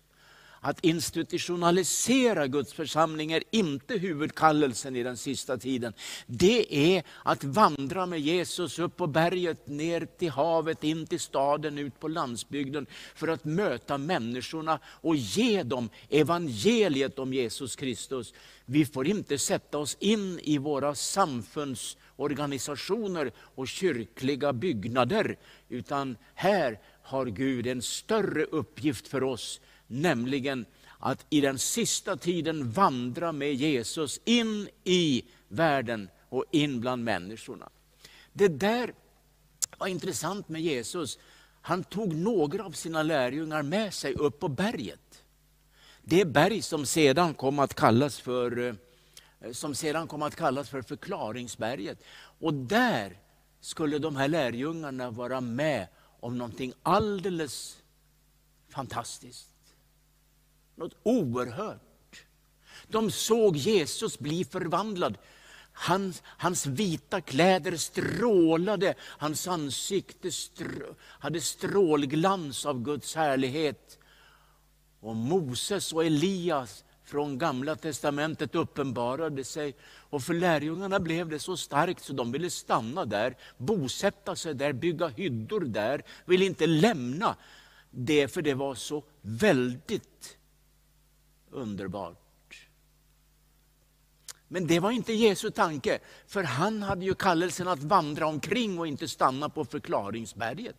Att 0.64 0.84
institutionalisera 0.84 2.46
Guds 2.46 2.72
församling 2.72 3.32
är 3.32 3.42
inte 3.50 3.94
huvudkallelsen 3.94 4.96
i 4.96 5.02
den 5.02 5.16
sista 5.16 5.58
tiden. 5.58 5.92
Det 6.26 6.96
är 6.96 7.02
att 7.22 7.44
vandra 7.44 8.06
med 8.06 8.20
Jesus 8.20 8.78
upp 8.78 8.96
på 8.96 9.06
berget, 9.06 9.66
ner 9.66 10.06
till 10.18 10.30
havet, 10.30 10.84
in 10.84 11.06
till 11.06 11.20
staden, 11.20 11.78
ut 11.78 12.00
på 12.00 12.08
landsbygden 12.08 12.86
för 13.14 13.28
att 13.28 13.44
möta 13.44 13.98
människorna 13.98 14.78
och 14.84 15.16
ge 15.16 15.62
dem 15.62 15.90
evangeliet 16.08 17.18
om 17.18 17.32
Jesus 17.32 17.76
Kristus. 17.76 18.34
Vi 18.64 18.86
får 18.86 19.06
inte 19.06 19.38
sätta 19.38 19.78
oss 19.78 19.96
in 20.00 20.40
i 20.42 20.58
våra 20.58 20.94
samfundsorganisationer 20.94 23.32
och 23.36 23.68
kyrkliga 23.68 24.52
byggnader, 24.52 25.36
utan 25.68 26.16
här 26.34 26.80
har 27.02 27.26
Gud 27.26 27.66
en 27.66 27.82
större 27.82 28.44
uppgift 28.44 29.08
för 29.08 29.22
oss 29.22 29.60
nämligen 29.92 30.66
att 30.98 31.26
i 31.30 31.40
den 31.40 31.58
sista 31.58 32.16
tiden 32.16 32.70
vandra 32.70 33.32
med 33.32 33.54
Jesus 33.54 34.20
in 34.24 34.68
i 34.84 35.24
världen 35.48 36.08
och 36.28 36.44
in 36.50 36.80
bland 36.80 37.04
människorna. 37.04 37.68
Det 38.32 38.48
där 38.48 38.94
var 39.78 39.86
intressant 39.86 40.48
med 40.48 40.62
Jesus. 40.62 41.18
Han 41.60 41.84
tog 41.84 42.14
några 42.14 42.64
av 42.64 42.70
sina 42.70 43.02
lärjungar 43.02 43.62
med 43.62 43.94
sig 43.94 44.14
upp 44.14 44.40
på 44.40 44.48
berget. 44.48 45.22
Det 46.02 46.24
berg 46.24 46.62
som 46.62 46.86
sedan 46.86 47.34
kom 47.34 47.58
att 47.58 47.74
kallas 47.74 48.20
för, 48.20 48.58
eh, 48.58 49.52
som 49.52 49.74
sedan 49.74 50.06
kom 50.06 50.22
att 50.22 50.36
kallas 50.36 50.68
för 50.68 50.82
förklaringsberget. 50.82 52.04
Och 52.40 52.54
där 52.54 53.18
skulle 53.60 53.98
de 53.98 54.16
här 54.16 54.28
lärjungarna 54.28 55.10
vara 55.10 55.40
med 55.40 55.86
om 56.20 56.38
någonting 56.38 56.72
alldeles 56.82 57.82
fantastiskt. 58.68 59.51
Något 60.82 60.96
oerhört. 61.02 62.26
De 62.88 63.10
såg 63.10 63.56
Jesus 63.56 64.18
bli 64.18 64.44
förvandlad. 64.44 65.18
Hans, 65.72 66.22
hans 66.26 66.66
vita 66.66 67.20
kläder 67.20 67.76
strålade, 67.76 68.94
hans 69.00 69.48
ansikte 69.48 70.32
strå, 70.32 70.94
hade 71.00 71.40
strålglans 71.40 72.66
av 72.66 72.82
Guds 72.82 73.14
härlighet. 73.14 73.98
Och 75.00 75.16
Moses 75.16 75.92
och 75.92 76.04
Elias 76.04 76.84
från 77.04 77.38
Gamla 77.38 77.76
testamentet 77.76 78.54
uppenbarade 78.54 79.44
sig. 79.44 79.76
Och 80.10 80.22
för 80.22 80.34
lärjungarna 80.34 81.00
blev 81.00 81.28
det 81.28 81.38
så 81.38 81.56
starkt 81.56 82.04
så 82.04 82.12
de 82.12 82.32
ville 82.32 82.50
stanna 82.50 83.04
där, 83.04 83.36
bosätta 83.58 84.36
sig 84.36 84.54
där, 84.54 84.72
bygga 84.72 85.08
hyddor 85.08 85.60
där, 85.60 86.02
ville 86.24 86.44
inte 86.44 86.66
lämna 86.66 87.36
det 87.90 88.28
för 88.28 88.42
det 88.42 88.54
var 88.54 88.74
så 88.74 89.04
väldigt 89.20 90.38
underbart. 91.52 92.18
Men 94.48 94.66
det 94.66 94.80
var 94.80 94.90
inte 94.90 95.12
Jesu 95.12 95.50
tanke, 95.50 95.98
för 96.26 96.42
han 96.42 96.82
hade 96.82 97.04
ju 97.04 97.14
kallelsen 97.14 97.68
att 97.68 97.82
vandra 97.82 98.26
omkring 98.26 98.78
och 98.78 98.86
inte 98.86 99.08
stanna 99.08 99.48
på 99.48 99.64
förklaringsberget. 99.64 100.76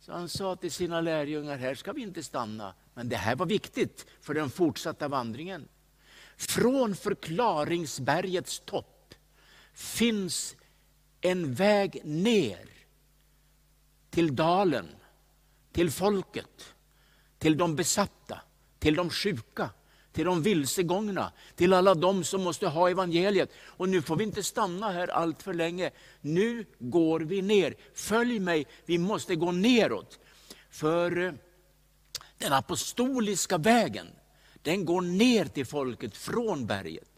Så 0.00 0.12
han 0.12 0.28
sa 0.28 0.56
till 0.56 0.72
sina 0.72 1.00
lärjungar, 1.00 1.56
här 1.56 1.74
ska 1.74 1.92
vi 1.92 2.02
inte 2.02 2.22
stanna. 2.22 2.74
Men 2.94 3.08
det 3.08 3.16
här 3.16 3.36
var 3.36 3.46
viktigt 3.46 4.06
för 4.20 4.34
den 4.34 4.50
fortsatta 4.50 5.08
vandringen. 5.08 5.68
Från 6.36 6.96
förklaringsbergets 6.96 8.62
topp 8.64 9.14
finns 9.72 10.56
en 11.20 11.54
väg 11.54 12.00
ner 12.04 12.68
till 14.10 14.36
dalen, 14.36 14.88
till 15.72 15.90
folket 15.90 16.75
till 17.38 17.56
de 17.56 17.76
besatta, 17.76 18.40
till 18.78 18.94
de 18.94 19.10
sjuka, 19.10 19.70
till 20.12 20.24
de 20.24 20.42
vilsegångna, 20.42 21.32
till 21.56 21.72
alla 21.72 21.94
de 21.94 22.24
som 22.24 22.42
måste 22.42 22.66
ha 22.66 22.90
evangeliet. 22.90 23.50
Och 23.58 23.88
nu 23.88 24.02
får 24.02 24.16
vi 24.16 24.24
inte 24.24 24.42
stanna 24.42 24.90
här 24.90 25.08
allt 25.08 25.42
för 25.42 25.54
länge. 25.54 25.90
Nu 26.20 26.64
går 26.78 27.20
vi 27.20 27.42
ner. 27.42 27.74
Följ 27.94 28.40
mig, 28.40 28.66
vi 28.84 28.98
måste 28.98 29.36
gå 29.36 29.52
neråt. 29.52 30.18
För 30.70 31.18
eh, 31.18 31.32
den 32.38 32.52
apostoliska 32.52 33.58
vägen, 33.58 34.06
den 34.62 34.84
går 34.84 35.00
ner 35.00 35.44
till 35.44 35.66
folket 35.66 36.16
från 36.16 36.66
berget. 36.66 37.08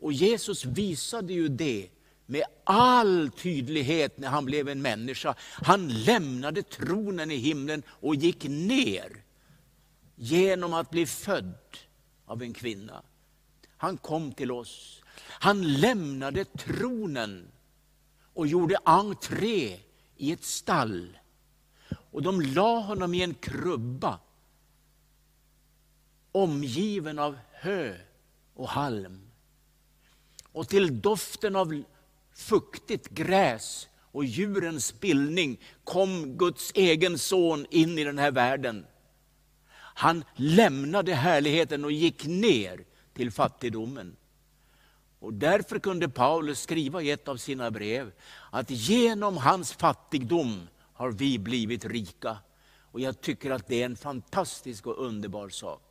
Och 0.00 0.12
Jesus 0.12 0.64
visade 0.64 1.32
ju 1.32 1.48
det 1.48 1.88
med 2.26 2.44
all 2.64 3.30
tydlighet 3.30 4.18
när 4.18 4.28
han 4.28 4.44
blev 4.44 4.68
en 4.68 4.82
människa. 4.82 5.34
Han 5.40 5.88
lämnade 5.88 6.62
tronen 6.62 7.30
i 7.30 7.36
himlen 7.36 7.82
och 7.88 8.14
gick 8.14 8.44
ner 8.44 9.21
genom 10.14 10.74
att 10.74 10.90
bli 10.90 11.06
född 11.06 11.78
av 12.26 12.42
en 12.42 12.52
kvinna. 12.52 13.02
Han 13.76 13.96
kom 13.96 14.32
till 14.32 14.52
oss. 14.52 15.02
Han 15.18 15.72
lämnade 15.72 16.44
tronen 16.44 17.48
och 18.34 18.46
gjorde 18.46 18.78
entré 18.84 19.80
i 20.16 20.32
ett 20.32 20.44
stall. 20.44 21.18
Och 22.10 22.22
de 22.22 22.40
la 22.40 22.78
honom 22.78 23.14
i 23.14 23.22
en 23.22 23.34
krubba 23.34 24.18
omgiven 26.32 27.18
av 27.18 27.38
hö 27.52 27.94
och 28.54 28.68
halm. 28.68 29.30
Och 30.52 30.68
till 30.68 31.00
doften 31.00 31.56
av 31.56 31.82
fuktigt 32.34 33.08
gräs 33.08 33.88
och 33.98 34.24
djurens 34.24 34.86
spillning 34.86 35.60
kom 35.84 36.36
Guds 36.36 36.72
egen 36.74 37.18
son 37.18 37.66
in 37.70 37.98
i 37.98 38.04
den 38.04 38.18
här 38.18 38.30
världen. 38.30 38.86
Han 39.94 40.24
lämnade 40.34 41.14
härligheten 41.14 41.84
och 41.84 41.92
gick 41.92 42.26
ner 42.26 42.84
till 43.14 43.30
fattigdomen. 43.30 44.16
Och 45.18 45.34
därför 45.34 45.78
kunde 45.78 46.08
Paulus 46.08 46.60
skriva 46.60 47.02
i 47.02 47.10
ett 47.10 47.28
av 47.28 47.36
sina 47.36 47.70
brev 47.70 48.12
att 48.50 48.70
genom 48.70 49.36
hans 49.36 49.72
fattigdom 49.72 50.68
har 50.92 51.10
vi 51.10 51.38
blivit 51.38 51.84
rika. 51.84 52.36
Och 52.78 53.00
jag 53.00 53.20
tycker 53.20 53.50
att 53.50 53.66
det 53.66 53.82
är 53.82 53.86
en 53.86 53.96
fantastisk 53.96 54.86
och 54.86 55.06
underbar 55.06 55.48
sak. 55.48 55.82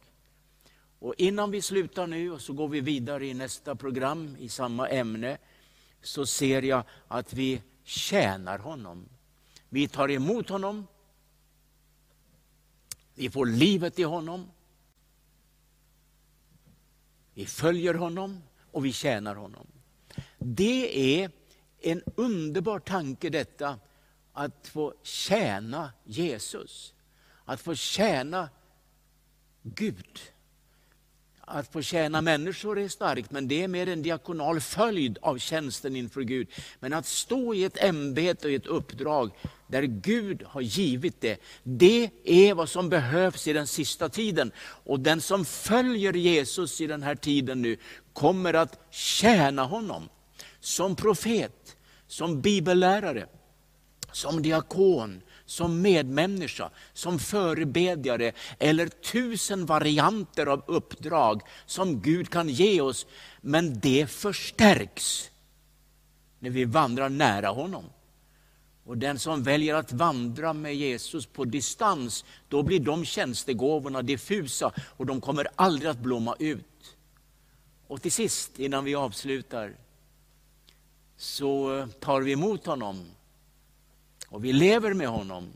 Och 0.99 1.13
innan 1.17 1.51
vi 1.51 1.61
slutar 1.61 2.07
nu 2.07 2.31
och 2.31 2.41
så 2.41 2.53
går 2.53 2.67
vi 2.67 2.81
vidare 2.81 3.25
i 3.25 3.33
nästa 3.33 3.75
program 3.75 4.37
i 4.39 4.49
samma 4.49 4.89
ämne, 4.89 5.37
så 6.01 6.25
ser 6.25 6.61
jag 6.61 6.83
att 7.07 7.33
vi 7.33 7.61
tjänar 7.83 8.59
honom. 8.59 9.09
Vi 9.69 9.87
tar 9.87 10.11
emot 10.11 10.49
honom 10.49 10.87
vi 13.21 13.29
får 13.29 13.45
livet 13.45 13.99
i 13.99 14.03
honom. 14.03 14.51
Vi 17.33 17.45
följer 17.45 17.93
honom 17.93 18.43
och 18.71 18.85
vi 18.85 18.93
tjänar 18.93 19.35
honom. 19.35 19.67
Det 20.37 21.21
är 21.21 21.31
en 21.79 22.03
underbar 22.15 22.79
tanke 22.79 23.29
detta, 23.29 23.79
att 24.33 24.67
få 24.67 24.93
tjäna 25.03 25.93
Jesus. 26.03 26.93
Att 27.45 27.61
få 27.61 27.75
tjäna 27.75 28.49
Gud 29.61 30.19
att 31.51 31.73
få 31.73 31.81
tjäna 31.81 32.21
människor 32.21 32.79
är 32.79 32.87
starkt, 32.87 33.31
men 33.31 33.47
det 33.47 33.63
är 33.63 33.67
mer 33.67 33.87
en 33.87 34.01
diakonal 34.01 34.59
följd 34.59 35.17
av 35.21 35.37
tjänsten 35.37 35.95
inför 35.95 36.21
Gud. 36.21 36.47
Men 36.79 36.93
att 36.93 37.05
stå 37.05 37.53
i 37.53 37.63
ett 37.63 37.83
ämbete 37.83 38.47
och 38.47 38.53
ett 38.53 38.65
uppdrag 38.65 39.31
där 39.67 39.83
Gud 39.83 40.43
har 40.45 40.61
givit 40.61 41.21
det, 41.21 41.41
det 41.63 42.09
är 42.23 42.53
vad 42.53 42.69
som 42.69 42.89
behövs 42.89 43.47
i 43.47 43.53
den 43.53 43.67
sista 43.67 44.09
tiden. 44.09 44.51
Och 44.83 44.99
den 44.99 45.21
som 45.21 45.45
följer 45.45 46.13
Jesus 46.13 46.81
i 46.81 46.87
den 46.87 47.03
här 47.03 47.15
tiden 47.15 47.61
nu 47.61 47.77
kommer 48.13 48.53
att 48.53 48.87
tjäna 48.91 49.63
honom 49.63 50.09
som 50.59 50.95
profet, 50.95 51.75
som 52.07 52.41
bibellärare, 52.41 53.27
som 54.11 54.41
diakon, 54.41 55.21
som 55.51 55.81
medmänniska, 55.81 56.69
som 56.93 57.19
förebedjare 57.19 58.31
eller 58.59 58.87
tusen 58.87 59.65
varianter 59.65 60.45
av 60.45 60.63
uppdrag 60.67 61.41
som 61.65 62.01
Gud 62.01 62.29
kan 62.29 62.49
ge 62.49 62.81
oss. 62.81 63.05
Men 63.41 63.79
det 63.79 64.11
förstärks 64.11 65.29
när 66.39 66.49
vi 66.49 66.65
vandrar 66.65 67.09
nära 67.09 67.49
honom. 67.49 67.83
Och 68.83 68.97
den 68.97 69.19
som 69.19 69.43
väljer 69.43 69.75
att 69.75 69.93
vandra 69.93 70.53
med 70.53 70.75
Jesus 70.75 71.25
på 71.25 71.45
distans, 71.45 72.25
då 72.49 72.63
blir 72.63 72.79
de 72.79 73.05
tjänstegåvorna 73.05 74.01
diffusa 74.01 74.71
och 74.79 75.05
de 75.05 75.21
kommer 75.21 75.47
aldrig 75.55 75.91
att 75.91 75.99
blomma 75.99 76.35
ut. 76.39 76.95
Och 77.87 78.01
till 78.01 78.11
sist, 78.11 78.59
innan 78.59 78.83
vi 78.83 78.95
avslutar, 78.95 79.75
så 81.17 81.87
tar 81.99 82.21
vi 82.21 82.31
emot 82.31 82.65
honom 82.65 83.05
och 84.31 84.45
vi 84.45 84.53
lever 84.53 84.93
med 84.93 85.07
honom. 85.07 85.49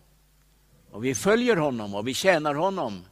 Och 0.91 1.05
vi 1.05 1.15
följer 1.15 1.55
honom 1.55 1.95
och 1.95 2.07
vi 2.07 2.13
tjänar 2.13 2.55
honom 2.55 3.05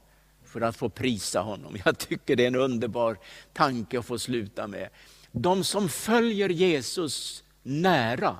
för 0.43 0.61
att 0.61 0.75
få 0.75 0.89
prisa 0.89 1.41
honom. 1.41 1.77
Jag 1.85 1.97
tycker 1.97 2.35
det 2.35 2.43
är 2.43 2.47
en 2.47 2.55
underbar 2.55 3.17
tanke 3.53 3.99
att 3.99 4.05
få 4.05 4.19
sluta 4.19 4.67
med. 4.67 4.89
De 5.31 5.63
som 5.63 5.89
följer 5.89 6.49
Jesus 6.49 7.43
nära, 7.63 8.37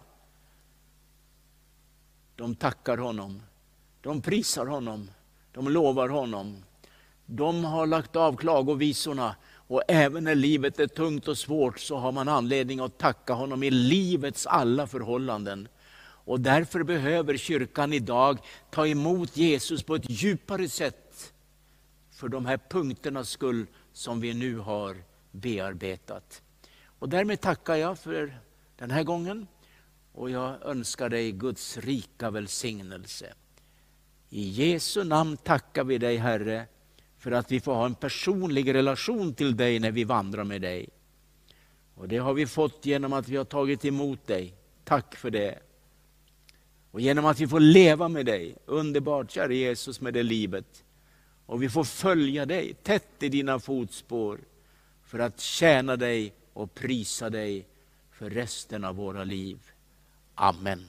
de 2.36 2.55
tackar 2.55 2.97
honom, 2.97 3.41
de 4.01 4.21
prisar 4.21 4.65
honom, 4.65 5.09
de 5.51 5.67
lovar 5.67 6.09
honom. 6.09 6.63
De 7.25 7.63
har 7.63 7.88
lagt 7.88 8.15
av 8.15 8.36
klagovisorna 8.36 9.36
och 9.67 9.81
även 9.88 10.23
när 10.23 10.36
livet 10.36 10.79
är 10.79 10.88
tungt 10.88 11.27
och 11.27 11.38
svårt 11.38 11.79
så 11.79 11.97
har 11.97 12.12
man 12.12 12.29
anledning 12.29 12.79
att 12.79 12.97
tacka 12.97 13.33
honom 13.33 13.63
i 13.63 13.71
livets 13.71 14.47
alla 14.47 14.88
förhållanden. 14.88 15.67
Och 16.25 16.41
därför 16.41 16.83
behöver 16.83 17.38
kyrkan 17.38 17.93
idag 17.93 18.39
ta 18.71 18.88
emot 18.88 19.38
Jesus 19.38 19.83
på 19.83 19.95
ett 19.95 20.09
djupare 20.09 20.69
sätt 20.69 21.33
för 22.12 22.27
de 22.27 22.45
här 22.45 22.59
punkternas 22.69 23.29
skull 23.29 23.65
som 23.93 24.19
vi 24.19 24.33
nu 24.33 24.57
har 24.57 24.97
bearbetat. 25.31 26.41
Och 26.86 27.09
därmed 27.09 27.41
tackar 27.41 27.75
jag 27.75 27.99
för 27.99 28.39
den 28.77 28.91
här 28.91 29.03
gången 29.03 29.47
och 30.12 30.29
jag 30.29 30.62
önskar 30.62 31.09
dig 31.09 31.31
Guds 31.31 31.77
rika 31.77 32.29
välsignelse. 32.29 33.33
I 34.29 34.49
Jesu 34.49 35.03
namn 35.03 35.38
tackar 35.38 35.83
vi 35.83 35.97
dig 35.97 36.17
Herre 36.17 36.65
för 37.17 37.31
att 37.31 37.51
vi 37.51 37.59
får 37.59 37.73
ha 37.73 37.86
en 37.86 37.95
personlig 37.95 38.73
relation 38.73 39.33
till 39.33 39.57
dig 39.57 39.79
när 39.79 39.91
vi 39.91 40.03
vandrar 40.03 40.43
med 40.43 40.62
dig. 40.62 40.89
Och 41.95 42.07
Det 42.07 42.17
har 42.17 42.33
vi 42.33 42.47
fått 42.47 42.86
genom 42.86 43.13
att 43.13 43.27
vi 43.27 43.38
har 43.38 43.45
tagit 43.45 43.86
emot 43.86 44.27
dig. 44.27 44.53
Tack 44.83 45.15
för 45.15 45.29
det. 45.29 45.59
Och 46.93 47.01
genom 47.01 47.25
att 47.25 47.39
vi 47.39 47.47
får 47.47 47.60
leva 47.60 48.08
med 48.08 48.25
dig, 48.25 48.56
underbart 48.65 49.32
kära 49.32 49.53
Jesus 49.53 50.01
med 50.01 50.13
det 50.13 50.23
livet. 50.23 50.84
Och 51.45 51.63
vi 51.63 51.69
får 51.69 51.84
följa 51.84 52.45
dig 52.45 52.73
tätt 52.73 53.23
i 53.23 53.29
dina 53.29 53.60
fotspår 53.60 54.39
för 55.03 55.19
att 55.19 55.39
tjäna 55.39 55.95
dig 55.95 56.34
och 56.53 56.73
prisa 56.73 57.29
dig 57.29 57.65
för 58.12 58.29
resten 58.29 58.84
av 58.84 58.95
våra 58.95 59.23
liv. 59.23 59.60
Amen. 60.36 60.86